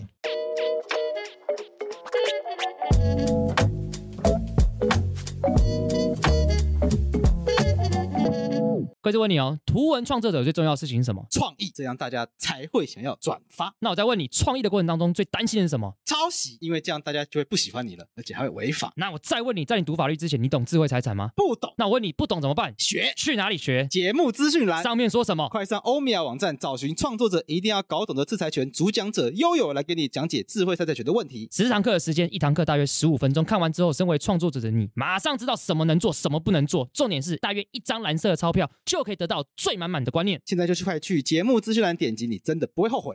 [9.06, 11.24] 贵智问你哦，图文创作者最重要的事情是什么？
[11.30, 13.72] 创意，这样大家才会想要转发。
[13.78, 15.94] 那我再问你，创意的过程当中最担心的是什么？
[16.04, 18.92] 抄袭，因为这样大家就会不喜欢你了，而且还会违法。
[18.96, 21.30] 那我再问你，在你读法律之前，你懂智慧财产吗？
[21.36, 21.72] 不懂。
[21.78, 22.74] 那我问你，不懂怎么办？
[22.80, 23.14] 学。
[23.16, 23.86] 去哪里学？
[23.92, 25.48] 节目资讯栏上面说什么？
[25.50, 31.48] 快上欧米亚网站找寻创作者一定要搞懂的制裁权主讲者悠悠来给你讲解智慧财产权的问题。
[31.52, 36.90] 十堂课的时间，一堂课大约十五分钟，看完之后，身为创作者的你，马上知道什么能做，什么不能做。
[36.92, 39.76] 重点是，大约一张蓝色的钞票就就可以得到最。
[39.76, 43.14] 满满的观念，现在就去快去节目资讯栏点击，你真的不会后悔。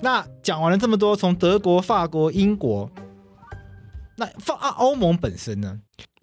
[0.00, 2.88] 那讲完了这么多，从德国、法国、英国，
[4.16, 5.80] 那法啊欧盟本身呢？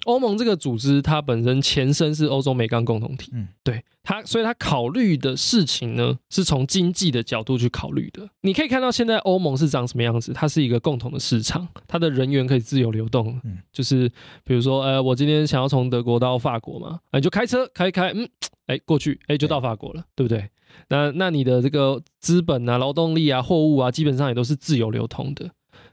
[0.07, 8.29] 欧盟这个组织，它本身前身是欧洲煤钢共同体，嗯，对它，所以它考虑的事情呢，是从经济的角度去考虑的。
[8.41, 14.09] 你可以看到现在欧盟是长什么样子，它是一个共同的市场，它的人员可以自由流动，嗯，就是
[14.45, 18.27] 比如说，呃，我今天想要从德国到法国嘛，啊你就开车开一开，嗯，
[18.67, 20.49] 哎，过去，哎，就到法国了，对，对不对？
[20.87, 25.49] 那那你的这个资本啊、劳动力啊、货物啊，基本上也都是自由流通的。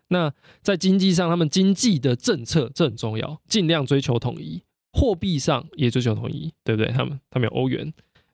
[0.09, 4.63] 那在经济上，他们经济的政策这很重要，尽量追求统一；
[4.93, 6.93] 货币上也追求统一，对不对？
[6.93, 7.93] 他们他们有欧元，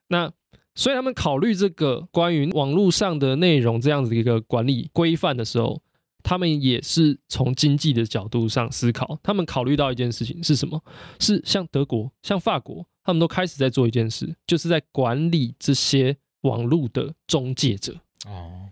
[0.09, 0.31] 那
[0.75, 5.81] 所以他们考虑这个关于网络上的内容这样子的一个管理规范的时候，
[6.23, 9.19] 他们也是从经济的角度上思考。
[9.23, 10.83] 他们考虑到一件事情是什么？
[11.19, 18.01] 是像德国、像法国，他们都开始在做一件事，就是在管理这些网络的中介者。
[18.27, 18.69] 哦。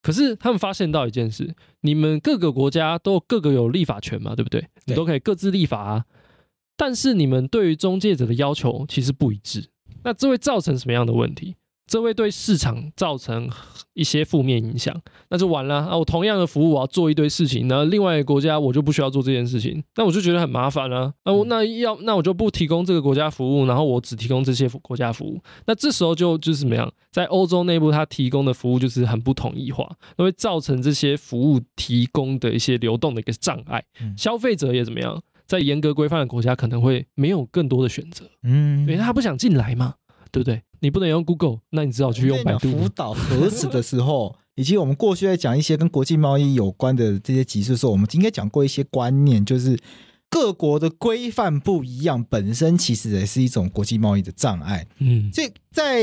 [0.00, 4.66] 可是他们发现到一件事，你们各个国家都各个有立法权嘛，对不对？
[4.86, 6.04] 你都可以各自立法啊。
[6.76, 9.70] 但是你们对于中介者的要求其实不一致，
[10.04, 11.56] 那这会造成什么样的问题？
[11.88, 13.50] 这会对市场造成
[13.94, 14.94] 一些负面影响，
[15.30, 15.96] 那就完了啊！
[15.96, 21.12] 我同样的服务我要做一堆事情，那另外一个国家我就不需要做这件事情，那我就觉得很麻烦了。
[21.24, 26.92] 那我那要那我就不提供这个国家服务，然后我只提供这些国家服务，那这时候就就是怎么样？
[27.10, 33.82] 在欧洲内部，它提供的服务就是很不统一化，那会造成这些服务提供的一些流动的一个障碍。
[34.16, 35.20] 消费者也怎么样？
[35.46, 39.94] 在严格规范的国家，可能会没有更多的选择，嗯，因为他不想进来嘛。
[40.30, 40.62] 对不对？
[40.80, 42.70] 你不能用 Google，那你只好去用百度。
[42.70, 49.78] 辅导核子的时候，以及我们过去在讲一些跟国际贸易有关的这些集数的时候，我们应该讲过一些观念，就是
[50.30, 54.86] 各国的规范不一样，本身其实也是一种国际贸易的障碍。
[54.98, 56.02] 嗯，这在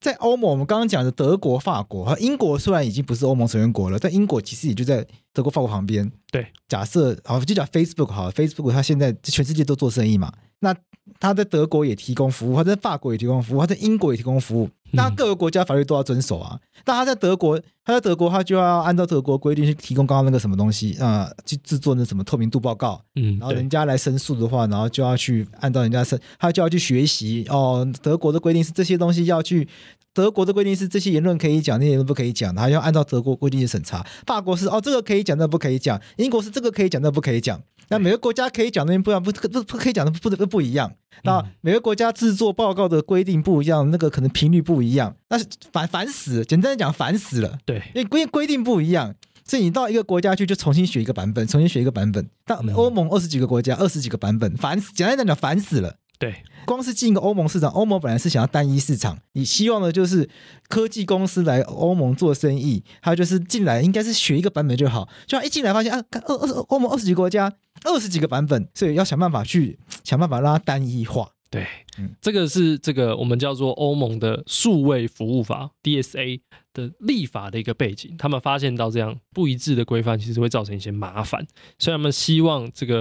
[0.00, 6.10] 在欧盟，我们刚刚讲的德国、法国和英国，虽然已经不是欧盟成员国了，但英国其实也就在德国、法国旁边。
[6.32, 10.74] 对，假设好，就讲 Facebook 好，Facebook 它现在全世界都做生意嘛，那。
[11.18, 14.70] 它在德国也提供服务，它在法国也提供服务，它在英国也提供服务。
[14.92, 16.58] 那各个国家法律都要遵守啊。
[16.84, 23.00] 但他在德国，他在德国，他就要按照德国规定去提供刚刚那个什么东西啊、呃，去制作那什么透明度报告。
[23.16, 27.86] 嗯，然后人家来申诉的话，然后就要去按照人家申，他就要去学习哦。
[28.02, 29.68] 德国的规定是这些东西要去，
[30.14, 34.06] 德国的规定是这些言论可以讲，那些言论不可以讲，他要按照德国规定去审查。
[34.26, 36.00] 法国是哦，这个可以讲，那不可以讲。
[36.16, 37.60] 英国是这个可以讲，那不可以讲。
[37.90, 40.92] 那每个国家可以讲的不一样，不不不可以讲的不不不一样。
[41.24, 46.44] 那每个国家制作报告的规定不一样，那个可能频率不一样，那是烦烦死。
[46.44, 47.58] 简单的讲，烦死了。
[47.66, 52.26] 对，因为规规定不一样，所以你到一个国家去就重新学一个版本，重新学一个版本。
[52.46, 54.92] 到欧盟二十几个国家，二十几个版本，烦死。
[54.94, 55.96] 简单的讲，烦死了。
[56.20, 60.28] 对，光是进一个欧盟市场，欧盟本来是想要单一市场，你希望的就是
[60.68, 67.50] 科技公司来欧盟做生意，还有就是进来应该是学一个版本就好，就一进来发现啊，二二欧盟二十几个国家，
[67.84, 71.30] 二十几个版本，所以要想办法去想办法让它单一化。
[71.50, 71.66] 对，
[71.98, 76.40] 嗯，这个是这个我们叫做欧盟的数位服务法 DSA
[76.72, 81.44] 的立法的一个背景，他们发现到这样不一致的规范，其实会造成一些麻烦，
[81.78, 83.00] 所以他们希望这个，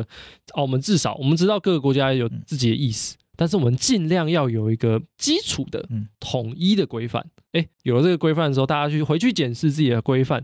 [0.55, 3.15] 哦，我们至少我们知道各个国家有自己的意思。
[3.35, 5.87] 但是我们尽量要有一个基础的、
[6.19, 7.25] 统一的规范。
[7.53, 10.43] 哎，有了这个规范的时候，大家去回去检视自己的规范，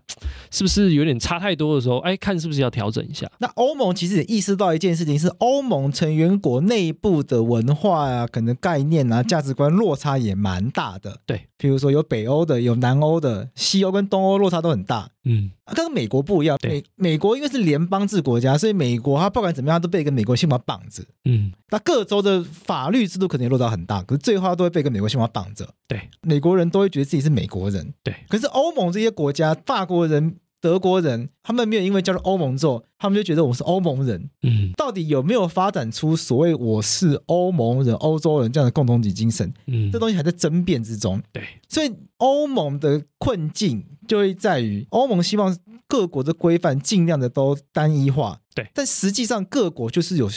[0.49, 1.99] 是不是有点差太多的时候？
[1.99, 3.31] 哎，看是不是要调整一下。
[3.38, 11.19] 那欧盟其实也意识到一件事情，是欧盟成员国内部的文化啊，可能概念啊、价值观落差也蛮大的。
[11.27, 15.11] 对，比如说有北欧的，有南欧的，西欧跟东欧落差都很大。
[15.27, 16.57] 嗯，跟美国不一样。
[16.63, 21.03] 美美国因为是联邦制国家，所以美国它不管怎么样都被一个美国宪法绑着。
[21.25, 25.64] 嗯，那各州的法律制度可能也落差很大，可是最后都会被一个美国宪法绑着。
[25.88, 27.93] 对，美国人都会觉得自己是美国人。
[28.04, 34.30] 对，可是欧盟这些国家，法国人、德国人，他们没有因为加入欧盟之后，他们就觉得我是欧盟人。
[34.41, 39.54] 嗯，到底有没有发展出所谓我是欧盟人、欧洲人这样的共同体精神？
[39.67, 41.21] 嗯，这东西还在争辩之中。
[41.32, 43.86] 对，所以欧盟的困境。
[44.08, 50.30] 就会在于欧盟希望各国的规范尽量的都单一化，对，但实际上各国就是有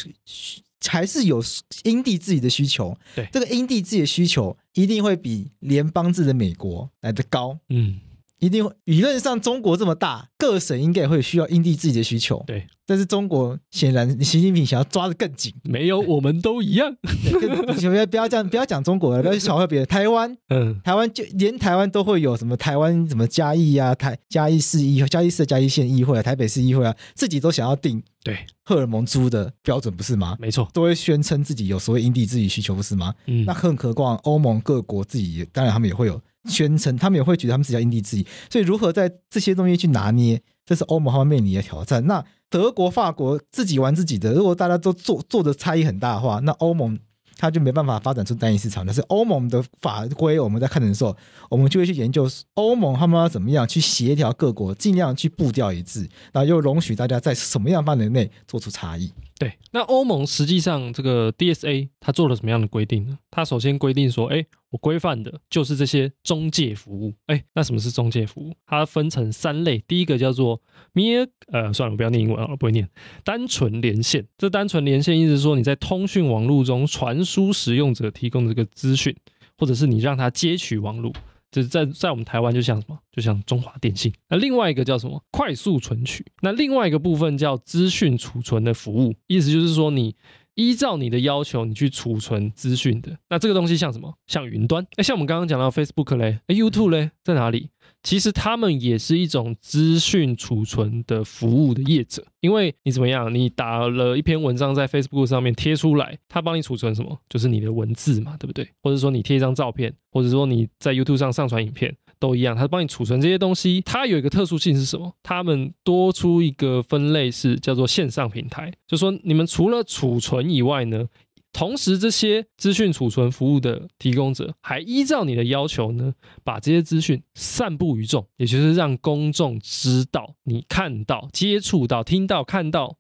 [0.87, 1.45] 还是有
[1.85, 7.99] 因地制宜的需求，对，这个因地制宜的需求一定会比联邦制的美国来的高，嗯。
[8.39, 12.43] 一定会，理论上中国这么大，各省应该也会需要因地制宜的需求。
[12.47, 15.53] 对，但是中国显然习近平想要抓得更紧。
[15.65, 16.97] 没有，我们都一样。
[17.03, 17.47] 不
[17.95, 19.87] 要 不要这样，不要讲中国了，不要去嘲笑别人。
[19.89, 30.37] 台湾，嗯，台湾就连台湾都会有什么台湾什么嘉义啊，台嘉义市议会、嘉义市嘉义县议会啊，台北市议会啊，自己都想要定对荷尔蒙猪的标准，不是吗？
[30.39, 33.13] 没错，都会宣称自己有所谓因地制宜需求，不是吗？
[33.27, 36.21] 嗯，那更何况欧盟各国自己，当然他们也会有。
[36.45, 42.07] 宣称他们也会觉得他们自己要因地制宜，所以如何在这些东西去拿捏，这是欧盟方面临的挑战。
[42.07, 46.99] 那德国、法国自己玩自己的，如果大家都做做的差异很大的话，那欧盟。
[47.41, 48.85] 它就没办法发展出单一市场。
[48.85, 51.17] 但是欧盟的法规，我们在看的时候，
[51.49, 56.01] 我们就会去研究欧盟他们要怎么样去协调各国，尽量去步调一致，
[56.33, 59.13] 然后又容许大家在什么样范围内做出差异。
[59.39, 63.17] 对，那欧盟实际上这个 DSA 它做了什么样的规定呢？
[63.31, 67.15] 它首先规定说，哎，我规范的就是这些中介服务。
[67.27, 68.53] 哎，那什么是中介服务？
[68.67, 70.61] 它分成三类，第一个叫做
[70.93, 72.91] Mere，呃，算了，我不要念英文了，不会念。
[73.23, 79.15] 单纯连线，这单纯连线意思说你在通讯网络中传输使用者提供的这个资讯，
[79.57, 81.13] 或者是你让它接取网络。
[81.51, 84.13] 就是在在我们台湾，就像什么，就像中华电信。
[84.29, 85.23] 那另外一个叫什么？
[85.31, 86.25] 快速存取。
[86.43, 90.15] 那另外一个部分叫资讯储存的服务，意思就是说，你
[90.55, 93.17] 依照你的要求，你去储存资讯的。
[93.31, 94.13] 那这个东西像什么？
[94.27, 94.87] 像云端。
[94.97, 97.71] 哎，像我们刚刚讲到 Facebook 嘞，，YouTube 嘞，在哪里？
[98.03, 107.19] 其实他们也是一种资讯储存的服务的业者，因为你怎么样，你打了一篇文章在 Facebook 上面贴出来，他帮你储存什么？
[107.29, 108.67] 就是你的文字嘛，对不对？
[108.83, 113.83] 或者说你贴一张照片，或者说你在 YouTube 上上传影片，都一样，他帮你储存这些东西。
[113.83, 115.13] 它有一个特殊性是什么？
[115.23, 121.07] 他们多出一个分类是叫做线上平台，就说你们除了储存以外呢，
[121.53, 132.97] 同时，这些资讯储存服务的提供者还依照你的要求呢，把这些资讯散布于众，也就是让公众知道、你看到、接触到、听到、看到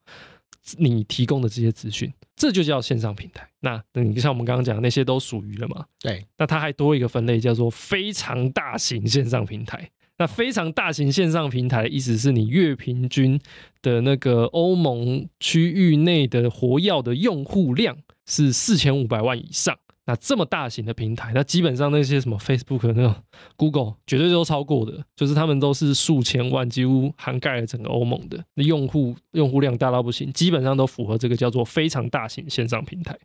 [0.78, 3.48] 你提供的这些资讯，这就叫线上平台。
[3.60, 5.84] 那那你像我们刚刚讲的那些都属于了嘛？
[6.00, 6.26] 对。
[6.38, 9.90] 那它还多一个分类叫做非常大型线上平台。
[10.16, 13.40] 那非常大型线上平台的意思是你月平均
[13.82, 17.96] 的那个欧盟区域内的活跃的用户量。
[18.28, 23.14] 是四千五百万以上，那这么大型的平台，那基本上那些什么 Facebook 那种
[23.56, 33.18] Google 绝对都超过的，就是他们都是数千万，几乎涵盖了整个欧盟的那用户用户量大到不行，基本上都符合这个叫做非常大型线上平台。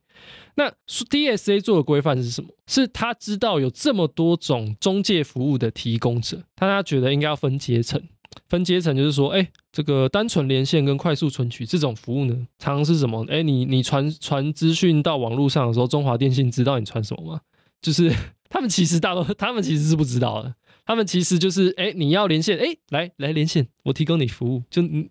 [0.56, 2.50] 那 DSA 做的规范是什么？
[2.68, 8.02] 是他知道有这么多种中介服务的提供者，但他觉得应该要分阶层。
[8.50, 13.26] 分阶层就是说，哎，这个单纯连线跟快速存取这种服务呢，常常是什么？
[13.30, 17.42] 哎，你你传传资讯到网络上的时候，中华电信知道你传什么吗？
[17.82, 18.12] 就是
[18.50, 20.54] 他们其实大多，他们其实是不知道的。
[20.86, 24.62] 他们其实就是，哎，你要连线，哎，来来连线，我提供你服务。
[24.70, 25.10] 就你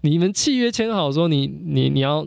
[0.00, 2.26] 你们契约签好说你，你你你要，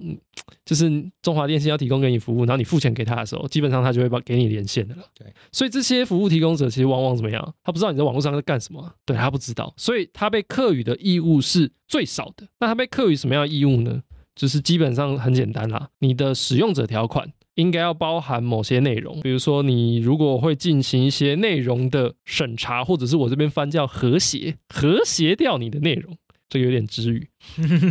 [0.64, 5.04] 就是中华电信要提供给你服务，然后你付钱给他的时候，基本上他就会把给你连线的了。
[5.14, 7.54] 对，所以这些服务提供者其实往往怎么样？
[7.64, 12.48] 他不知道你在网络上在干什么，对，他不知道，所以他被课予的义务是最少的。
[12.60, 14.04] 那他被课予什么样的义务呢？
[14.36, 17.32] 就是基本上很简单啦，你的使用者条款。
[17.56, 26.18] 应该要包含某些内容，比如说你如果会进行一些内容的审查，或者是我这边翻叫和谐，和谐掉你的内容，
[26.50, 27.30] 这个有点之语。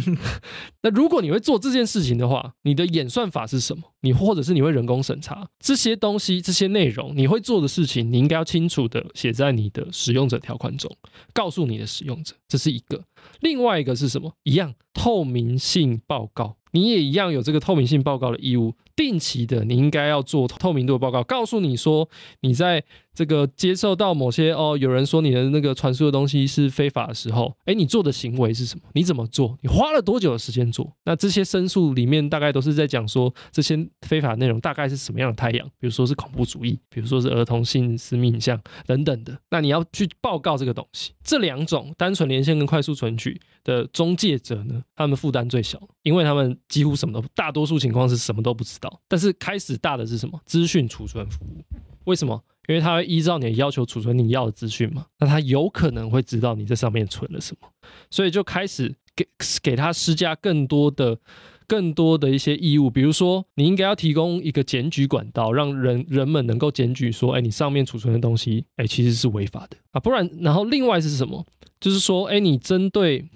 [0.82, 3.84] 那如果你会做这件事情的话，你的演算法是什么？
[4.02, 10.94] 你或者是你会人工审查这些东西、这些内容，你会做的事情，你应该要清楚的写在你的使用者条款中，
[11.32, 13.02] 告诉你的使用者，这是一个。
[13.40, 14.34] 另外一个是什么？
[14.42, 18.74] 一样，透明性报告，你也一样有这个透明性报告的义务。
[18.96, 22.08] 定期的，你应该要做透明度的报告，告诉你说
[22.40, 22.82] 你在
[23.12, 28.82] 这个接受到某些哦，有人说你的那个传输的东西是非法的时候，诶，你做的行为是什么？
[28.92, 29.56] 你怎么做？
[29.62, 30.92] 你花了多久的时间做？
[31.04, 39.36] 那这些申诉里面大概都是在讲说这些非法内容大概是什么样的太阳，比如说是恐怖主义，比如说是儿童性私密影像等等的。
[39.50, 41.12] 那你要去报告这个东西。
[41.22, 48.83] 这两种单纯连线跟快速存取的中介者呢，他们负担最小，因为他们几乎什么都，大多数情况是什么都不知道。
[49.08, 50.40] 但是开始大的是什么？
[50.44, 51.64] 资讯储存服务。
[52.04, 52.42] 为什么？
[52.66, 55.06] 因为他会依照你的要求储存你要的资讯嘛。
[55.18, 57.68] 那他有可能会知道你在上面存了什么，
[58.10, 59.26] 所以就开始给
[59.62, 61.18] 给他施加更多的、
[61.66, 62.90] 更多的一些义务。
[62.90, 70.00] 比如说，你应该要提供一个检举管道，让人人们能够检举说，哎，你上面储存的东西，哎，其实是违法的啊。
[70.00, 71.46] 不然，然后另外是什么？
[71.78, 73.28] 就是说，哎，你针对。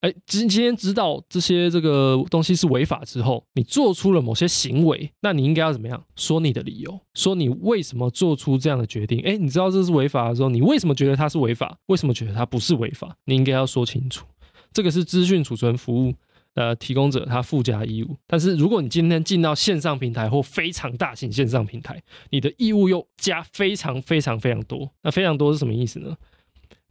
[0.00, 6.98] 哎，今今天知道这些这个东西是违法之后，你做出了某些行为，那你应该要怎么样说你的理由？
[7.12, 9.20] 说你为什么做出这样的决定？
[9.20, 11.76] 哎，你知道这是违法的时候，你为什么觉得它是违法？
[11.88, 13.14] 为什么觉得它不是违法？
[13.26, 14.24] 你应该要说清楚。
[14.72, 16.14] 这个是资讯储存服务
[16.54, 18.16] 呃提供者他附加义务。
[18.26, 24.90] 但是如果你今天进到线上平台或非常大型线上平台，你的义务又加非常非常非常多。
[25.02, 26.16] 那非常多是什么意思呢？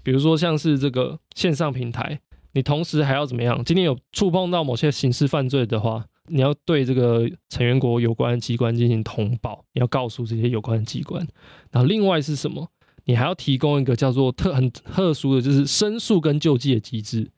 [0.04, 2.20] 比如说像是这个线上平台。
[2.54, 3.64] 你同时还要怎么样？
[3.64, 11.26] 今天有触碰到某些刑事犯罪的话，你要对这个成员国有关机关进行通报，你要告诉这些有关机关。
[11.72, 12.68] 然后另外是什么？
[13.06, 17.32] 你还要提供一个叫做特很特殊的就是申诉跟救济的机制。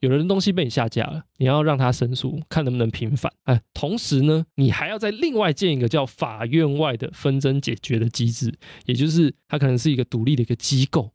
[0.00, 3.32] 有人东西被你下架了，你要让他申诉，看能不能平反。
[3.44, 8.54] 哎，同时呢，你还要再另外建一个叫法院外的纷争解决的机制，
[8.86, 11.10] 也就是它可能是一个独立的一个机构。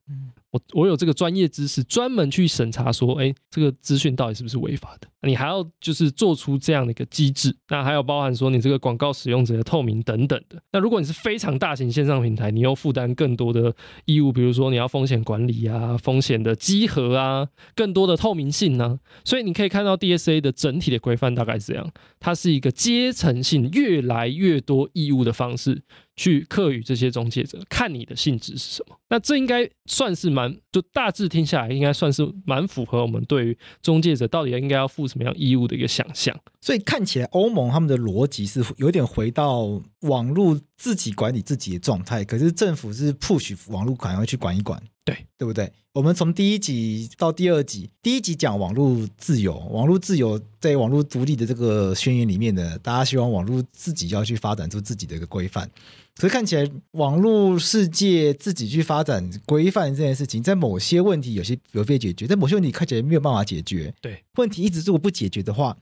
[0.54, 5.08] 我我有这个专业知识，专门去审查说，哎，这个资讯到底是不是违法的？
[5.26, 10.62] 你还要就是做出这样的一个机制，那还有包含说你这个广告使用者的透明等等的。
[10.72, 13.74] 那如果你是非常大型线上平台，你又负担更多的
[14.06, 19.00] 义务，比如说你要风险管理啊、风险的稽核啊、更多的透明性呢、啊。
[19.26, 21.90] 所以你可以看到 DSA 的整体的规范大概是这样，
[22.20, 25.82] 它是一个阶层性越来越多义务的方式。
[26.16, 28.96] 去课与这些中介者，看你的性质是什么。
[29.10, 36.38] 那这应该算是蛮，就大致听下来，应该算是蛮符合我们对于中介者到底应该要负什么样义务的一个想象。
[36.62, 45.72] 所以看起来欧盟他们的逻辑是有点回到网络自己管理自己的状态，可是政府是 push 网络赶快去管一管，对对不对？
[45.94, 55.72] 我们从第一集到第二集，第一集讲网络自由，网络自由在网络独立的这个宣言里面呢，大家希望网络自己要去发展出自己的一个规范。
[56.18, 63.94] 可是看起来网络世界自己去发展规范这件事情，在某些问题有些有被解决，在某些问题看起来没有办法解决。
[64.02, 65.78] 对，问题一直如果不解决的话，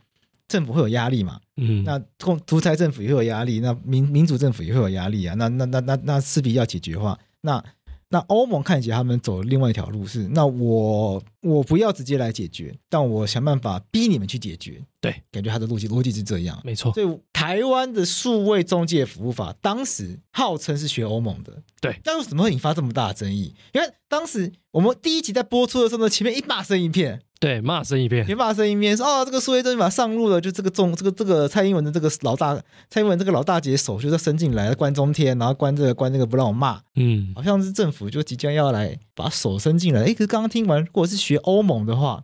[0.52, 1.40] 政府会有压力嘛？
[1.58, 5.34] 嗯，那共独裁政府也会有压力，那民民主政府也会有压力啊。
[5.36, 7.64] 那那那那那势必要解决的话，那。
[8.14, 14.84] 那欧盟看起来他们走另外一条路是，那我我不要直接来解决，但我想办法逼你们去解决。
[15.00, 16.92] 对，感觉他的逻辑逻辑是这样，没错。
[16.92, 22.02] 所以台湾的数位中介服务法当时号称是学欧盟的，对。
[22.04, 23.56] 但为什么会引发这么大的争议？
[23.72, 27.22] 因为当时我们第一集在播出的时候呢，前面一骂声一片。
[27.42, 32.56] 对，骂声一片，别骂声一片，说哦，这个数位中介法上路了，就这个中，这个这个蔡英文的这个老大，
[32.88, 40.04] 蔡英文这个老大姐手就是伸进来，关中天，然后关这个关那个不让我骂，嗯，好像是政府就即将要来把手伸进来。
[40.04, 42.22] 哎，可是刚刚听完，如果是学欧盟的话。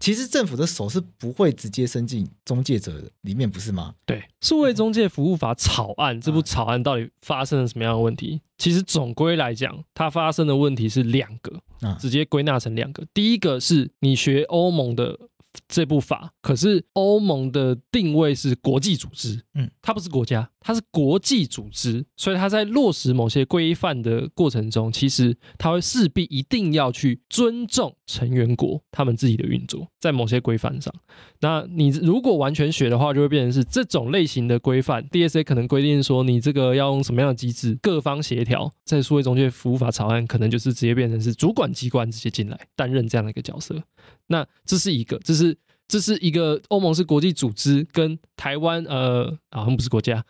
[0.00, 3.94] 其实政府的手是不会直接伸进中介者里面，不是吗？
[4.06, 8.40] 对，数位中介服务法草案这部草案到底发生了什么样的问题？
[8.58, 11.62] 其实总归来讲，它发生的问题是两个，
[11.98, 13.06] 直接归纳成两个。
[13.14, 15.29] 第一个是你学欧盟的。
[15.68, 30.92] 这部法可是欧盟的定位是国际组织，嗯，它不是国家，它是国际组织，所以它在落实某些规范的过程中，其实它会势必一定要去尊重成员国他们自己的运作，在某些规范上。
[31.40, 43.80] 那你如果完全学的话，就会变成是这种类型的规范，DSA 可能规定说你这个要用什么样的机制，各方协调，在数位中介服务法草案可能就是直接变成是主管机关直接进来担任这样的一个角色。
[44.28, 50.24] 那这是一个，这是这是一个欧盟是国际组织，跟台湾呃好像不是国家，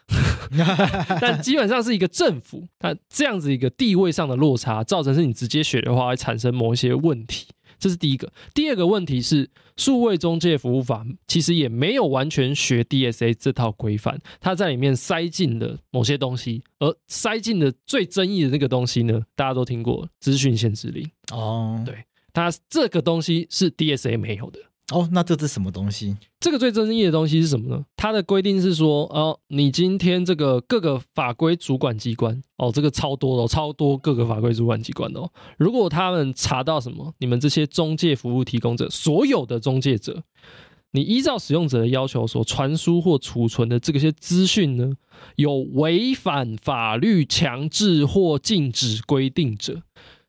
[1.21, 2.67] 但基本上是一个政府。
[2.81, 7.47] 那这样子一个地位上的落差，造成是你直接学的话会产生某一些问题。
[7.81, 8.33] 这是第一个。
[8.55, 22.05] 第二个问题是，数位中介服务法其实也没有完全学 DSA 这套规范，它在里面塞进了某些东西，而塞进的最争议的那个东西呢，大家都听过资讯限制令哦，对。
[22.33, 24.61] 它这个东西是 DSA 没有的
[24.93, 26.17] 哦，那这是什么东西？
[26.41, 27.85] 这个最争议的东西是什么呢？
[27.97, 40.25] 它的规定是说，哦，你今天这个各个法规主管机关，哦，这个超多的，超多各个法规主管机关的哦，如果他们查到什么，你们这些中介服务提供者，所有的中介者，
[40.91, 44.93] 你依照使用者的要求所传输或储存的这些资讯呢，
[45.37, 49.83] 有违反法律强制或禁止规定者。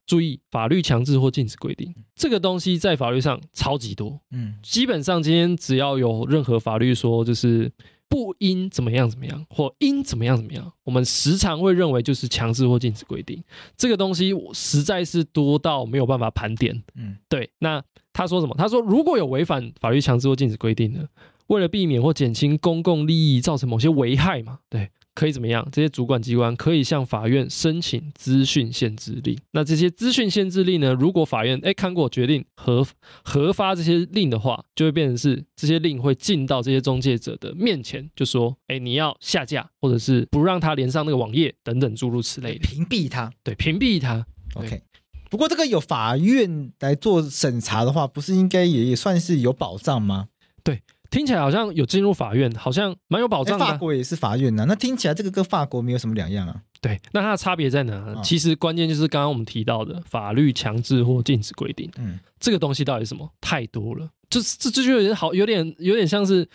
[0.05, 7.71] 注意，法律强制或禁止规定这个东西在法律上超级多，嗯，基本上今天只要有任何法律说就是
[8.09, 13.41] 不应怎么样怎么样，或应怎么样怎么样，我们时常会认为就是强制或禁止规定。
[13.77, 17.49] 这个东西实在是多到没有办法盘点，嗯，对。
[17.59, 17.81] 那
[18.11, 18.53] 他说什么？
[18.57, 21.07] 他说如果有违反法律强制或禁止规定的，
[21.47, 24.91] 为了避免或减轻公共利益造成某些危害嘛，对。
[25.13, 25.67] 可以怎么样？
[25.71, 29.37] 这些主管机关可以向法院申请资讯限制令。
[29.51, 30.93] 那这些资讯限制令呢？
[30.93, 32.85] 如果法院哎看过决定核
[33.23, 43.31] 核发这些令的话，就会变成是这些令会进到这些中介者的面前，就说哎你要下架，或者是不让他连上那个网页等等诸如此类的，屏蔽他。
[43.43, 44.25] 对，屏蔽他。
[44.55, 44.81] OK。
[45.29, 50.27] 不过这个有法院来做审查的话，不是应该也也算是有保障吗？
[50.63, 50.81] 对。
[51.11, 53.65] 听起来好像有进入法院，好像蛮有保障的。
[53.65, 56.61] 法国也是法院呐、那听起来这个跟法国没有什么两样啊。
[56.81, 58.03] 对，那它的差别在哪？
[58.07, 61.89] 嗯其实关键就是刚刚我们提到的法律强制或禁止规定。
[61.97, 63.31] 嗯，这个东西到底是什么？
[63.39, 66.47] 太多了，就是这这就有点好，有点有点像是，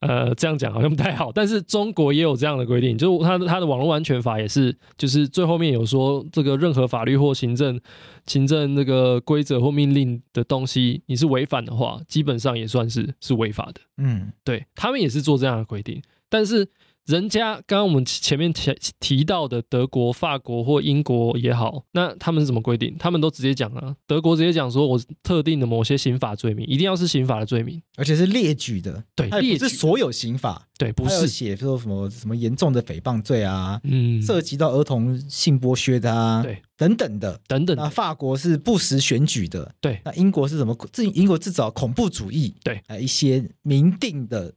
[0.00, 1.30] 呃，这样讲好像不太好。
[1.30, 7.78] 但是中国也有这样的规定，就是它它的网络安全法也是，就是最后面有说，这个任何法律或行政
[8.26, 13.80] 行政那个规则或命令的东西，你是违反的话，基本上也算是是违法的。
[13.98, 16.66] 嗯，对，他们也是做这样的规定，但是
[17.06, 22.96] 人家刚刚我们前面提提到的德国、法国或英国也好，那他们是怎么规定？
[22.98, 37.38] 他们都直接讲啊，德国直接讲说，我特定的某些刑法罪名一定要是刑法的罪名，而且是列举的，对，列举，是所有刑法，对，不是，写说什么什么严重的诽谤罪啊，嗯，涉及到儿童性剥削的啊，对，等等的。
[37.46, 40.00] 等等那，法国是不实选举的，对。
[40.04, 40.74] 那英国是什么？
[40.90, 44.52] 自英国制造恐怖主义，对，呃，一些明定的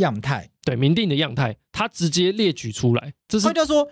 [0.00, 0.50] 样态。
[0.64, 3.88] 对，明定的样态，他直接列举出来，这是换句话说，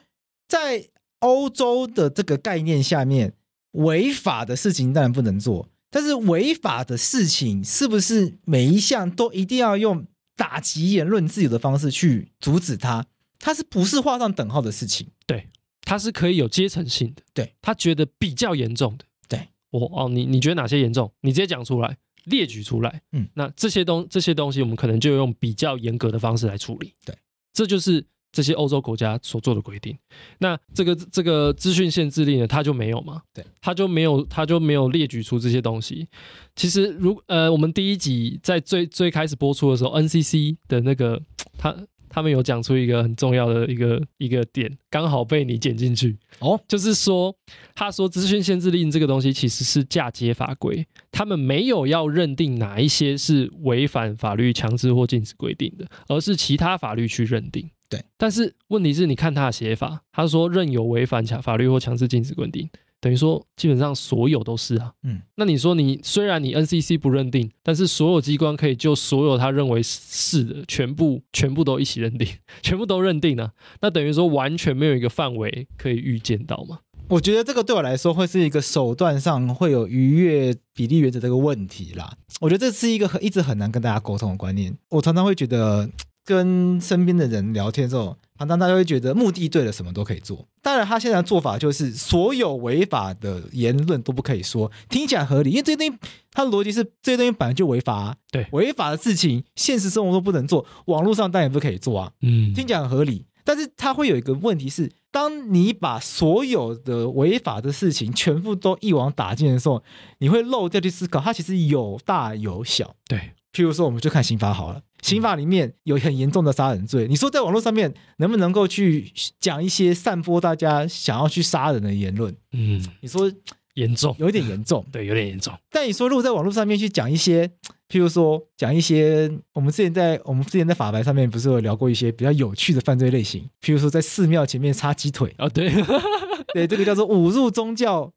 [0.47, 0.91] 在
[1.21, 3.33] 欧洲的这个概念下面，
[3.73, 10.07] 违法的事情当然不能做，但是违法的事情是不是每一项都一定要用
[10.37, 13.07] 打击言论自由的方式去阻止它？
[13.41, 15.09] 它是不是画上等号的事情？
[15.27, 15.49] 对，
[15.83, 21.13] 它是可以有阶层性的，对他觉得比较严重的，对我哦，你你觉得哪些严重？
[21.23, 21.97] 你直接讲出来，
[22.31, 27.15] 列举出来，嗯，那这些东这些东西，我们可能就用比较严格的方式来处理，对，
[27.53, 29.97] 这就是这些欧洲国家所做的规定。
[30.39, 33.23] 那这个这个资讯限制令呢，它就没有嘛？
[33.35, 36.07] 对，它就没有，它就没有列举出这些东西。
[36.55, 41.23] 其实如呃，我们第一集在最最开始播出的时候，NCC 的那个
[41.57, 41.75] 他。
[42.09, 47.35] 他们有讲出一个很重要的一个一个点，刚好被你剪进去哦，就是说，
[47.75, 57.71] 他说资讯限制令这个东西其实是嫁接法规，他们没有要认定哪一些是违反法律强制或禁止规定的，而是其他法律去认定。
[57.89, 62.69] 对，但是问题是，你看他的写法，他说任有违反强法律或强制禁止规定。
[63.01, 64.93] 等于说，基本上所有都是啊。
[65.03, 72.27] 嗯，那你说你虽然你 NCC 不认定，但是所有机关可以就所有他认为是的，全部全部都一起认定，
[72.63, 73.53] 全部都认定呢、啊？
[73.83, 76.81] 那等于说完全没有一个范围可以预见到吗？
[77.09, 82.13] 我觉得这个对我来说会是一个手段上会有逾越比例原则这个问题啦。
[82.39, 84.77] 我觉得这是一个很一直很难跟大家沟通的观念。
[84.91, 85.89] 我常常会觉得
[86.29, 88.15] 跟身边的人聊天之后。
[88.39, 90.47] 常常大家会觉得目的对了，什么都可以做。
[90.63, 95.99] 当然，他现在的做法就是所有违法的言论都不可以说，听起来合理，因为这些东西
[96.31, 98.17] 他的逻辑是这些东西本来就违法啊。
[98.31, 102.13] 对，违法的事情，现实生活中不能做，网络上当然也不可以做啊。
[102.23, 109.83] 嗯，听起来很合理，但是它会有一个问题是，当你把所有的违法的事情全部都一网打尽的时候，
[110.19, 112.95] 你会漏掉去思考，它其实有大有小。
[113.09, 114.83] 对，譬如说，我们就看刑法好了。
[115.03, 122.35] 刑法里面有很严重的杀人罪，你说在网络上面能不能够去讲一些散播大家想要去杀人的言论？
[122.51, 123.31] 嗯，你说
[123.75, 125.55] 严重，有点严重，对，有点严重。
[125.71, 127.47] 但你说如果在网络上面去讲一些，
[127.89, 135.71] 譬如说讲一些，我们之前在我们之前在法白上面不是有聊过一些比较有趣的犯罪类型，譬如说在寺庙前面插鸡腿啊，对，
[136.53, 138.13] 对，这个叫做侮辱宗教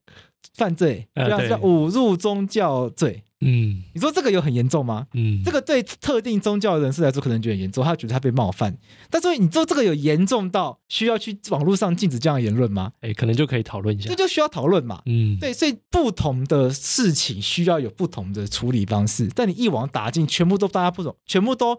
[0.56, 3.22] 犯罪，这样叫侮辱宗教罪。
[3.42, 5.06] 嗯，你说这个有很严重吗？
[5.14, 8.76] 嗯，这个对特定宗教人士来说可能觉得很严重，他觉得他被冒犯。
[9.10, 12.92] 但是你说这个有严重到需要去网络上禁止这样的言论吗？
[13.00, 15.02] 哎，可能就可以讨论一下，这就需要讨论嘛。
[15.06, 19.28] 嗯，对，所以不同的事情需要有不同的处理方式。
[19.34, 21.72] 但你一网打尽，全部都大家不懂，全部都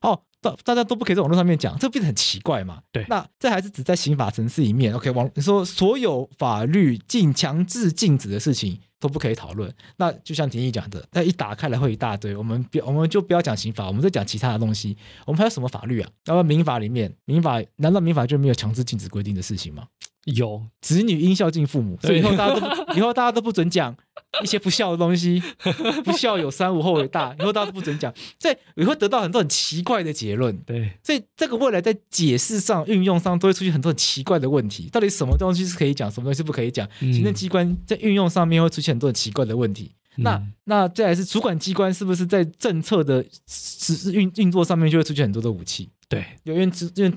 [0.00, 2.80] 哦，大大家都不可以在网络上面讲，这变得很奇怪嘛。
[2.92, 4.94] 对，那这还是只在刑法层次里面。
[4.94, 8.78] OK，网你说所有法律禁强制禁止的事情。
[9.00, 9.72] 都不可以讨论。
[9.96, 12.36] 那就像廷义讲的，那一打开来会一大堆。
[12.36, 14.96] 我们别，我们就不要讲刑法，我们再讲其他的东西。
[15.26, 16.10] 我们还有什么法律啊？
[16.26, 19.86] 那么民法里面，民法难道民法就没有强制禁止规定的事情吗？
[20.34, 23.96] 有，子女应孝敬父母，所以以后大家都以后大家都不准讲
[24.42, 25.42] 一些不孝的东西。
[26.04, 27.34] 不孝有三，无后为大。
[27.38, 30.56] 以后大家都不准讲，所以你会得到很多很奇怪的结论。
[30.66, 34.88] 对，所以这个未来在解释上、运用上都会出现很多很奇怪的问题。
[34.90, 36.88] 到底什么东西是可以讲，什么东西是不可以讲？
[37.00, 39.92] 行政机关在运用上面会出现很多很奇怪的问题。
[40.16, 45.88] 嗯、那那再来是主管机关是不是在政策的实运运作上面就会出现很多的武器？
[46.08, 47.12] 对，因为主因为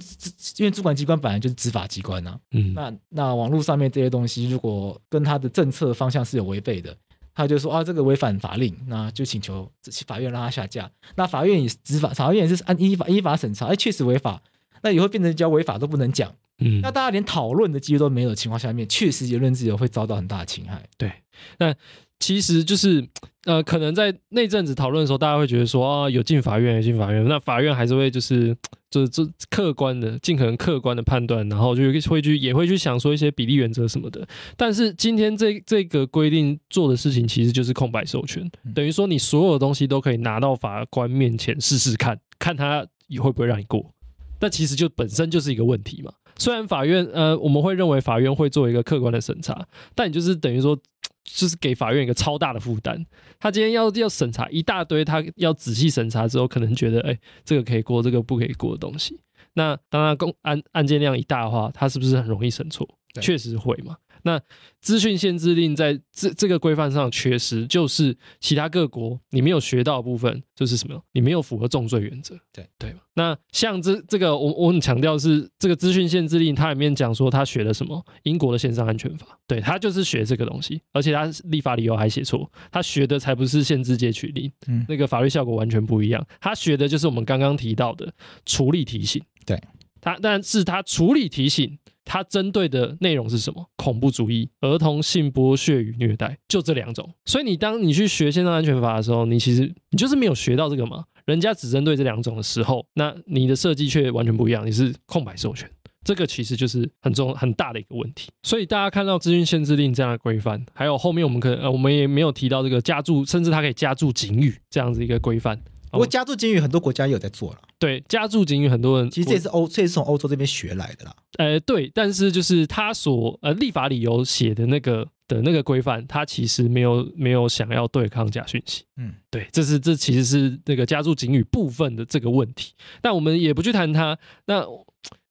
[0.58, 2.40] 因为主管机关本来就是执法机关呐、啊。
[2.52, 6.96] 嗯，那那网络上面这些东西，如果跟他的政策方向是有违背的，
[7.34, 9.72] 他就说啊，这个违反法令，那就请求
[10.06, 10.92] 法院让他下架。
[11.16, 14.42] 那法院也执法，法院也是按依法依法审查，哎，确实违法，
[14.84, 16.30] 那以后变成叫违法都不能讲。
[16.60, 20.84] 嗯，那大家连讨论的机会都没有的情况下面，确实言论自由会遭到很大的侵害。
[20.98, 21.12] 对，
[21.58, 21.74] 那
[22.22, 23.06] 其实就是
[23.46, 28.56] 呃，可能在那阵子讨论的时候，大家会觉得说啊，有进法院，有进法院，那法院还是会就是
[28.92, 34.26] 就是这客观的，尽可能客观的判断，然后就会去也会去想说一些比例原则什么的。
[34.56, 42.86] 但是今天这这个规定做的事情，其实就是空白授权，等于说你所有的东西都可以拿到法官面前试试看，看他
[43.20, 43.92] 会不会让你过。
[44.40, 46.12] 那其实就本身就是一个问题嘛。
[46.38, 50.78] 虽然法院呃，我们会认为法院会做一个客观的审查，但你就是等于说，
[51.24, 53.06] 就是给法院一个超大的负担。
[53.40, 59.20] 他今天要要审查一大堆，他要仔细审查之后，可能觉得哎，这个可以过，这个不可以过的东西。
[59.54, 62.88] 那当他公案案件量一大的话，他是不是很容易审错？
[63.20, 63.98] 确实会嘛。
[64.24, 64.42] 那
[64.80, 71.04] 资讯限制令在这这个规范上缺失，就是其他各国你没有学到的部分，就是什么？
[71.14, 73.00] 你没有符合重罪原则，对对吧？
[73.14, 78.04] 那像这这个，我我很强调是这个资讯限制令，它里面讲说他学了什么？
[78.24, 88.14] 英国的线上安全法，对，他就是学这个东西，而且他立法理由还写错，他学的才不是限制截取令，嗯，那个法律效果完全不一样，他学的就是我们刚刚提到的
[88.46, 89.62] 处理提醒，对
[90.00, 91.78] 他，但是他处理提醒。
[92.04, 93.70] 它针对的内容是什么？
[93.76, 97.14] 恐怖主义、儿童性剥削与虐待，就这两种。
[97.26, 101.06] 所以你当你去学线上安全法的时候，你其实你就是没有学到这个嘛。
[101.26, 105.70] 人家只针对这两种的时候，那你的设计却完全不一样，你是空白授权。
[106.04, 108.32] 这个其实就是很重很大的一个问题。
[108.42, 115.62] 所以大家看到资讯限制令这样的规范，还有后面我们可能呃我们也没有提到这个加注，甚至它可以加注警语这样子一个规范。
[115.92, 117.60] 不过加注警语很多国家也有在做了。
[117.78, 121.16] 对，加注警语很多人其实这也是欧，这也是从欧洲这边学来的啦。
[121.38, 128.84] 呃，对，但是就是他所呃立法理由写的那个的那个规范，他其实没有没有想要对抗假讯息。
[128.98, 132.74] 嗯，对，这是这其实是那个加注警语部分的这个问题。
[133.02, 134.18] 但我们也不去谈它。
[134.46, 134.66] 那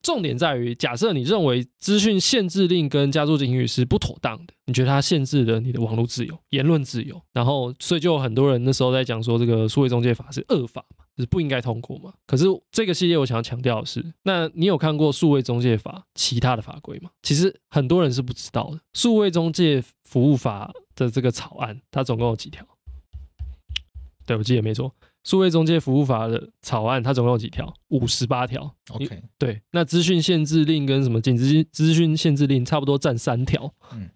[0.03, 12.13] 重点在于，假设你认为资讯限制令跟加注警语是不妥当的，你觉得它限制了你的网络自由、言论自由，然后所以就有很多人那时候在讲说，这个数位中介法是恶法嘛，就是不应该通过嘛。
[12.27, 17.11] 可是这个系列我想要强调的是，那你有看过数位中介法其他的法规吗？
[17.23, 18.81] 其实很多人是不知道的。
[18.95, 22.67] 数位中介服务法的这个草案，它总共有几条？
[24.31, 24.95] 对，我记得没错。
[25.25, 27.75] 数位中介服务法的草案，它总共有几条？
[27.89, 28.73] 五十八条。
[28.91, 33.75] OK，对，那资讯限制令跟什么禁止资讯限制令差不多占三条。
[33.93, 34.09] 嗯，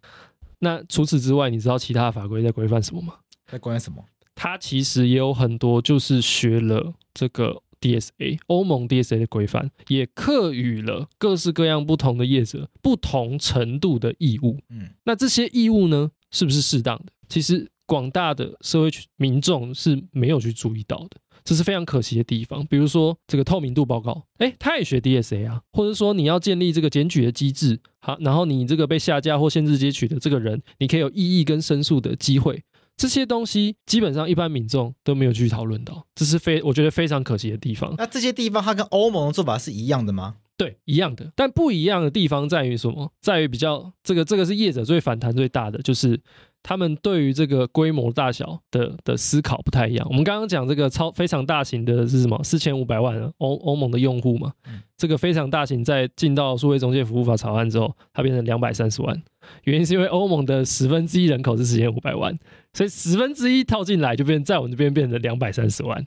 [0.61, 3.15] 那除此之外，你知道其他的法规在规范什么吗？
[3.51, 4.05] 在规范什么？
[4.37, 14.61] 它其实也有很多，就是学了这个 DSA 欧盟 DSA 的规范，也课予了各式各样不同的业者不同程度的义务。
[14.71, 17.13] 嗯，那这些义务呢，是不是适当的？
[17.29, 17.69] 其实。
[17.87, 22.67] 广大的社会民众是没有去注意到的，这是非常可惜的地方。
[22.67, 32.63] 比如说这个透明度报告，哎，他也学 DSA 啊，或者说你要建立这个检举的机制，好，然后你这个被下架或限制截取的这个人，你可以有异议跟申诉的机会，
[32.97, 37.95] 这些东西基本上一般民众都没有去讨论到，这是非我觉得非常可惜的地方。
[37.99, 40.37] 那这些地方它跟欧盟的做法是一样的吗？
[40.57, 43.13] 对，一样的，但不一样的地方在于什么？
[43.21, 46.19] 在于比较这个这个是业者最反弹最大的就是。
[46.67, 50.07] 他们对于这个规模大小的的思考不太一样。
[50.09, 52.43] 我们刚刚讲这个超非常大型的是什么？
[52.43, 54.53] 四千五百万欧欧盟的用户嘛。
[54.97, 59.23] 这个非常大型在进到数位中介服务法草案之后，它变成两百三十万。
[59.65, 62.35] 原因是因为欧盟的十分之一人口是四千五百万，
[62.73, 66.03] 所以十分之一套进来就变在我们这边变成两百三十万。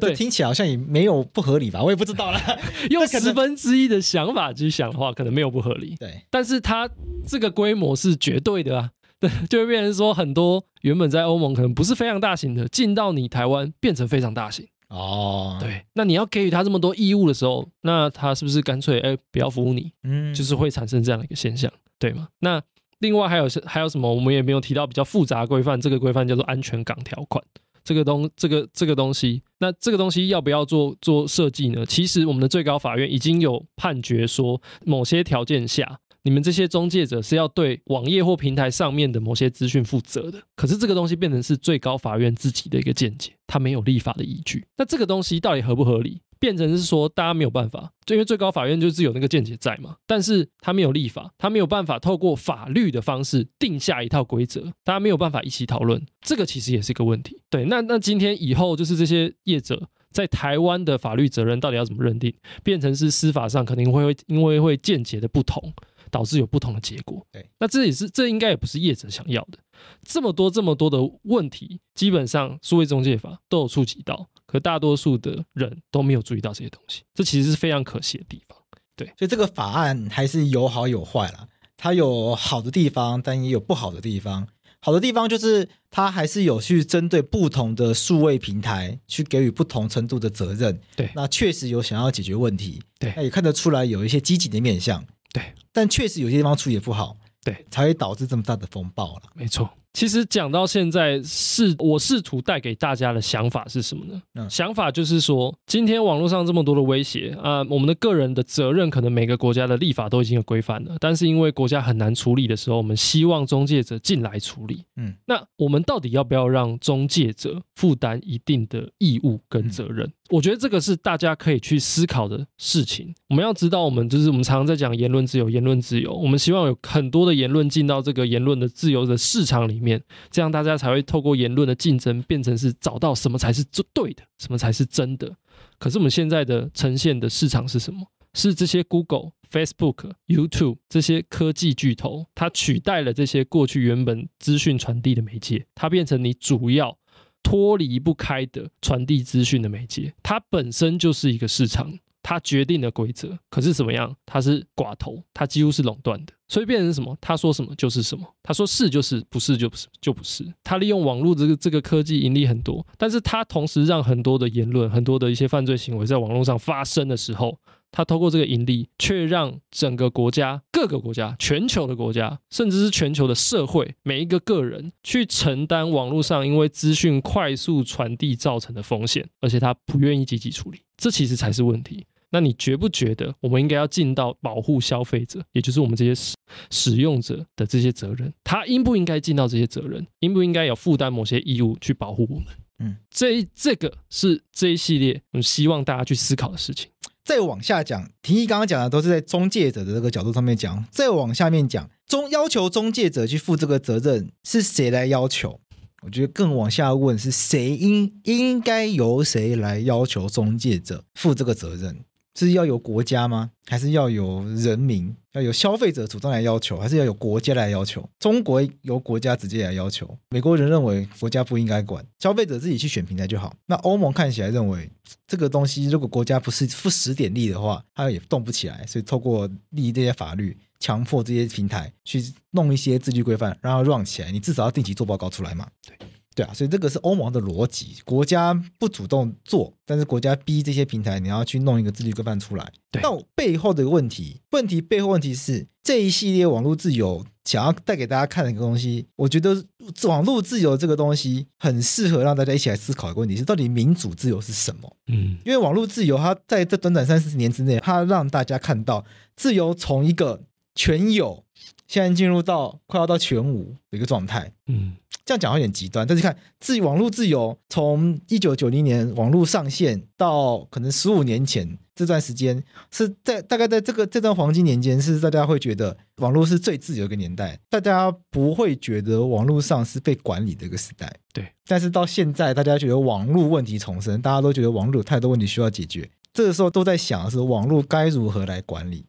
[0.00, 1.82] 对，听起来好像也没有不合理吧？
[1.82, 2.38] 我也不知道啦。
[2.90, 5.94] 用十分之一的想法去想的话，可能没有不合理。
[5.98, 6.90] 对，但是它
[7.26, 8.90] 这个规模是绝对的啊。
[9.28, 15.56] 对， 就会变成说，很多原本在欧盟可能不是非常大型的，进到你台湾变成非常大型哦。
[15.60, 19.92] 对，那你要给予他这么多义务的时候，那他是不是干脆哎不要服务你？
[20.02, 22.28] 嗯，就是会产生这样的一个现象，对吗？
[22.40, 22.62] 那
[22.98, 24.12] 另外还有还有什么？
[24.12, 27.42] 我们也没有提到比较复杂规范，这个规范叫做安全港条款。
[27.82, 31.84] 这个东这个这个东西，那这个东西要不要做做设计呢？
[31.84, 36.00] 其实我们的最高法院已经有判决说，某些条件下。
[36.24, 44.66] 你们这些中介者是要对网页或平台上面的某些资讯负责的，可是这个东西变成是最高法院自己的一个见解，它没有立法的依据。
[44.78, 46.20] 那这个东西到底合不合理？
[46.40, 57.40] 变成是说大家没有办法，就因为最高法院就是有那个见解在嘛，但是他没有立法，他没有办法透过法律的方式定下一套规则，大家没有办法一起讨论，这个其实也是一个问题。
[57.48, 65.72] 对，那那今天以后就是这些业者在台湾的法律责任到底要怎么认定，变成是司法上肯定会因为会见解的不同。
[66.14, 67.26] 导致有不同的结果。
[67.32, 69.58] 对，那这也是这应该也不是业者想要的。
[70.04, 77.02] 这么多这么多的问题，基本上数位中介法都有触及到，可大多数的人都没有注意到这些东西。
[77.12, 78.56] 这其实是非常可惜的地方。
[78.94, 81.48] 对，所以这个法案还是有好有坏啦。
[81.76, 84.46] 它有好的地方，但也有不好的地方。
[84.78, 90.78] 好的地方就是它还是有去针对不同的数位平台去给予不同程度的责任。
[90.94, 92.80] 对，那确实有想要解决问题。
[93.00, 95.04] 对，那也看得出来有一些积极的面向。
[95.34, 97.18] 对，但确实有些地方处理不好。
[97.42, 99.22] 对，才会导致这么大的风暴了。
[99.34, 99.68] 没错。
[99.94, 104.20] 其实讲到现在，是我试图带给大家的想法是什么呢？
[104.34, 114.82] 嗯、想法就是说，今天网络上这么多的威胁啊、呃，我们的个人的责任，可能每个国家的立法都已经有规范了，但是因为国家很难处理的时候，我们希望中介者进来处理。
[114.96, 120.04] 嗯，那我们到底要不要让中介者负担一定的义务跟责任？
[120.04, 123.14] 嗯、我觉得这个是大家可以去思考的事情。
[123.28, 129.83] 我们要知道，我们就是我们常常在讲言论自由，言论自由，我们希望有很多的言论进到这个言论的自由的市场里面。
[129.84, 133.62] 面，这样大家才会透过言论的竞争，变成是找到什么才是
[133.92, 135.36] 对的，什么才是真的。
[135.78, 138.00] 可是我们现在的呈现的市场是什么？
[138.32, 146.98] 是这些 Google、Facebook、YouTube 这些科技巨头，它取代了这些过去原本资讯传递的媒介，它变成你主要
[147.44, 151.98] 脱离不开的传递资讯的媒介，它本身就是一个市场。
[152.24, 154.16] 他决定的规则，可是怎么样？
[154.24, 157.14] 他是寡头，他几乎是垄断的，所以变成什么？
[157.20, 160.42] 他说什么就是什么，他说是就是，不是就不是就不是。
[160.64, 167.58] 他利用网络这个这个科技盈利很多，但是他同时让很多的言论、很多的一些犯罪行为在网络上发生的时候，
[167.90, 182.06] 他透过这个盈利，却让整个国家、各个国家、全球的国家，甚至是全球的社会，每一个个人去承担网络上因为资讯快速传递造成的风险，而且他不愿意积极处理，这其实才是问题。
[182.34, 186.34] 那你觉不觉得我们应该要尽到保护消费者，也就是我们这些使
[186.68, 188.34] 使用者的这些责任？
[188.42, 190.04] 他应不应该尽到这些责任？
[190.18, 192.46] 应不应该有负担某些义务去保护我们？
[192.80, 196.90] 嗯，这这个是这一系列我们希望大家去思考的事情。
[197.22, 200.84] 再往下讲，廷义刚刚讲的都是在中介者的这个角度上面讲。
[200.90, 205.60] 再往下面讲，中要求中介者去负这个责任是谁来要求？
[206.02, 212.04] 我觉得更往下问是谁应应该由谁来要求中介者负这个责任？
[212.34, 213.50] 是要由国家吗？
[213.66, 216.78] 还是要由人民、要有消费者主动来要求？
[216.78, 218.06] 还是要有国家来要求？
[218.18, 223.54] 中国由国家直接来要求，美国人认为国家不应该管，消费者自己去选平台就好。
[223.66, 224.90] 那欧盟看起来认为
[225.26, 228.84] 这个东西，如果国家不是付十点力的话，它也动不起来。
[228.86, 234.30] 所以透过立这些法律，强迫这些平台去弄一些自律规范，让它 run 起来。
[234.30, 235.68] 你至少要定期做报告出来嘛？
[235.86, 235.96] 对。
[236.34, 242.72] 对啊，所以这个是欧盟的逻辑，国家不主动做，但是国家逼这些平台，你要去弄一个自律规范出来。
[242.90, 249.64] 对，那背后的问题，问题背后问题是这一系列网络自由想要带给大家看的一个东西，我觉得
[250.08, 254.96] 网络自由这个东西很适合让大家一起来思考一个问题：是到底民主自由是什么？
[255.06, 259.04] 嗯，因为网络自由它在这短短三四十年之内，它让大家看到
[259.36, 260.42] 自由从一个
[260.74, 261.44] 全有，
[261.86, 264.52] 现在进入到快要到全无的一个状态。
[264.66, 264.96] 嗯。
[265.24, 281.10] 这样讲有点极端，但是看自网络自由，从一九九零年网络上线到可能十五年前这段时间，是在大概在这个这段黄金年间，是大家会觉得网络是最自由的一个年代，大家不会觉得网络上是被管理的一个时代。
[281.32, 289.06] 对，但是到现在，大家觉得网络问题重生，大家都觉得网络有太多问题需要解决，这个时候都在想的是网络该如何来管理。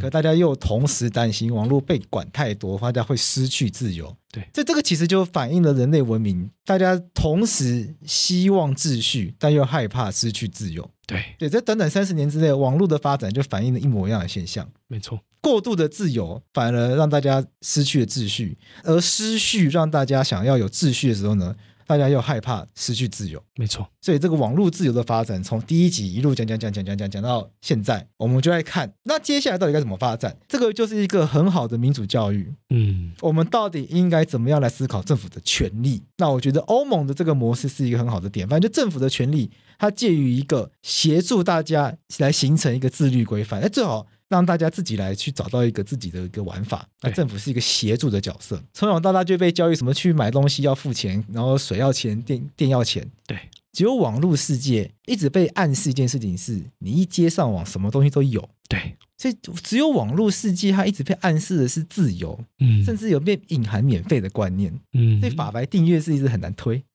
[0.00, 4.14] 可大家又同时担心网络被管太多，大家会失去自由。
[4.30, 10.90] 对，这这个其实就反映了人类文明，大家同时希望秩序，但又害怕失去自由。
[11.06, 14.68] 对，对，在短短三十年之内，网络的发展就反映了一模一样的现象。
[14.88, 21.56] 没错，过度的自由反而让大家失去了秩序，而失序让大家想要有秩序的时候呢，
[21.88, 23.88] 大家又害怕失去自由，没错。
[24.02, 30.36] 所以这个网络自由的发展，从第一集一路讲讲讲讲讲讲讲到现在，我们就来看，那接下来到底该怎么发展？
[30.46, 32.52] 这个就是一个很好的民主教育。
[32.68, 36.02] 嗯，我们到底应该怎么样来思考政府的权利？
[36.18, 44.06] 那我觉得欧盟的这个模式是一个很好的典范，就政府的权利，它介于一个协助大家来形成一个自律规范，哎，最好。
[44.28, 46.86] 让大家自己来去找到一个自己的一个玩法。
[47.00, 53.10] 那政府是一个协助的角色，从小到大就被教育什么去买东西要付钱，然后水要钱，电电要钱。
[53.26, 53.38] 对，
[53.72, 58.48] 只有网络世界一直被暗示一件事情是，你一接上网，什么东西都有。
[58.68, 66.82] 对，所以只有网络世界它一直被暗示的是自由，嗯，甚至有被隐含免费的观念，嗯，所以法白订阅是一直很难推。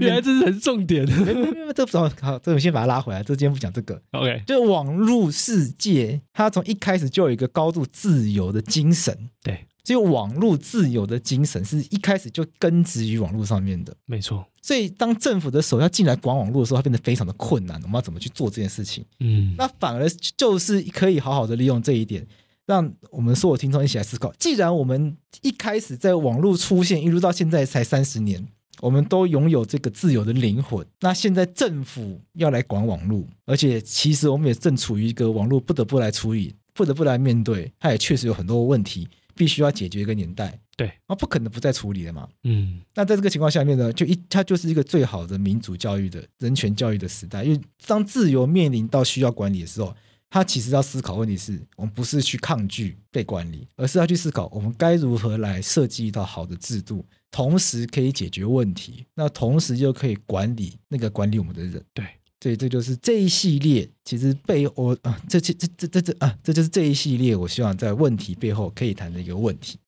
[0.00, 3.22] 原来这是很重点的，这不好，好，这我先把它拉回来。
[3.22, 4.42] 这今天不讲这个，OK。
[4.46, 9.66] 就网络世界，它从一开始就有一个高度自由的精神，对。
[9.90, 14.46] 所以网络自由的精神是一开始就根植于网络上面的，没错。
[14.62, 17.76] 所以当政府的手要进来管网络的时候，它变得非常的困难。
[17.82, 19.04] 我们要怎么去做这件事情？
[19.18, 22.24] 嗯，那反而就是可以好好的利用这一点。
[22.66, 24.32] 让我们所有听众一起来思考。
[24.38, 28.46] 既然我们一开始在网络出现，一路到现在才三十年，
[28.80, 30.86] 我们都拥有这个自由的灵魂。
[31.00, 39.08] 那现在政府要来管网络，而且其实我们也正处于一个网络不得不来处理、不得不来面对，它也确实有很多问题
[39.40, 40.60] 必须要解决一个年代。
[40.76, 42.28] 对，那不可能不再处理了嘛。
[42.44, 47.42] 嗯，那在这个情况下面呢，就一它就是一个最好的民主教育的人权教育的时代。
[47.42, 49.96] 因为当自由面临到需要管理的时候，
[50.28, 61.82] 他其实要思考问题是我们不是去抗拒被管理，而是要去思考我们该如何来设计一套好的制度，同时可以解决问题，那同时又可以管理那个管理我们的人。
[61.94, 62.04] 对，
[62.42, 69.78] 所以这就是这一系列其实背我啊，这这这这这这啊，这就是这一系列我希望在问题背后可以谈的一个问题。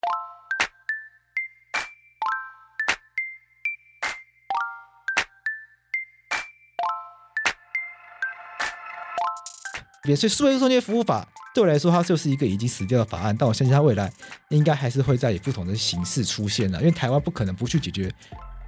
[10.04, 13.34] 所以数位中介服务法对我来说，它就是一个已经死掉的法案。
[13.34, 14.12] 但我相信它未来
[14.50, 18.12] 应该还是会再以不同的形式出现的，因为台湾不可能不去解决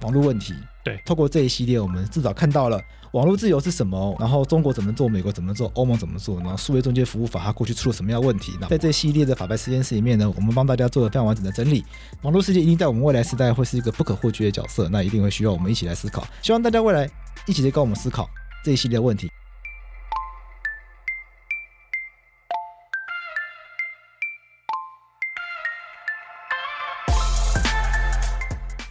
[0.05, 0.53] 网络问题。
[0.83, 2.79] 对，透过这一系列，我们至少看到了
[3.13, 8.55] 网络自由是什么，然后中国怎么做，美国怎么做，欧盟怎么做，然后数位中介服务法它过去出了什么样的问题。
[8.61, 11.83] 那在这一系列的法白实验室里面呢，我们帮大家做了非常完整的整理。
[12.21, 16.23] 网络世界一定在我们未来时代会是一个不可或缺的角色，那一定会需要我们一起来思考。
[16.43, 17.09] 希望大家未来
[17.47, 18.29] 一起来跟我们思考
[18.63, 19.27] 这一系列的问题。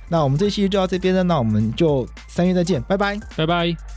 [0.08, 3.93] 那我们这期就到这边了，那我们就三月再见，拜拜，拜拜。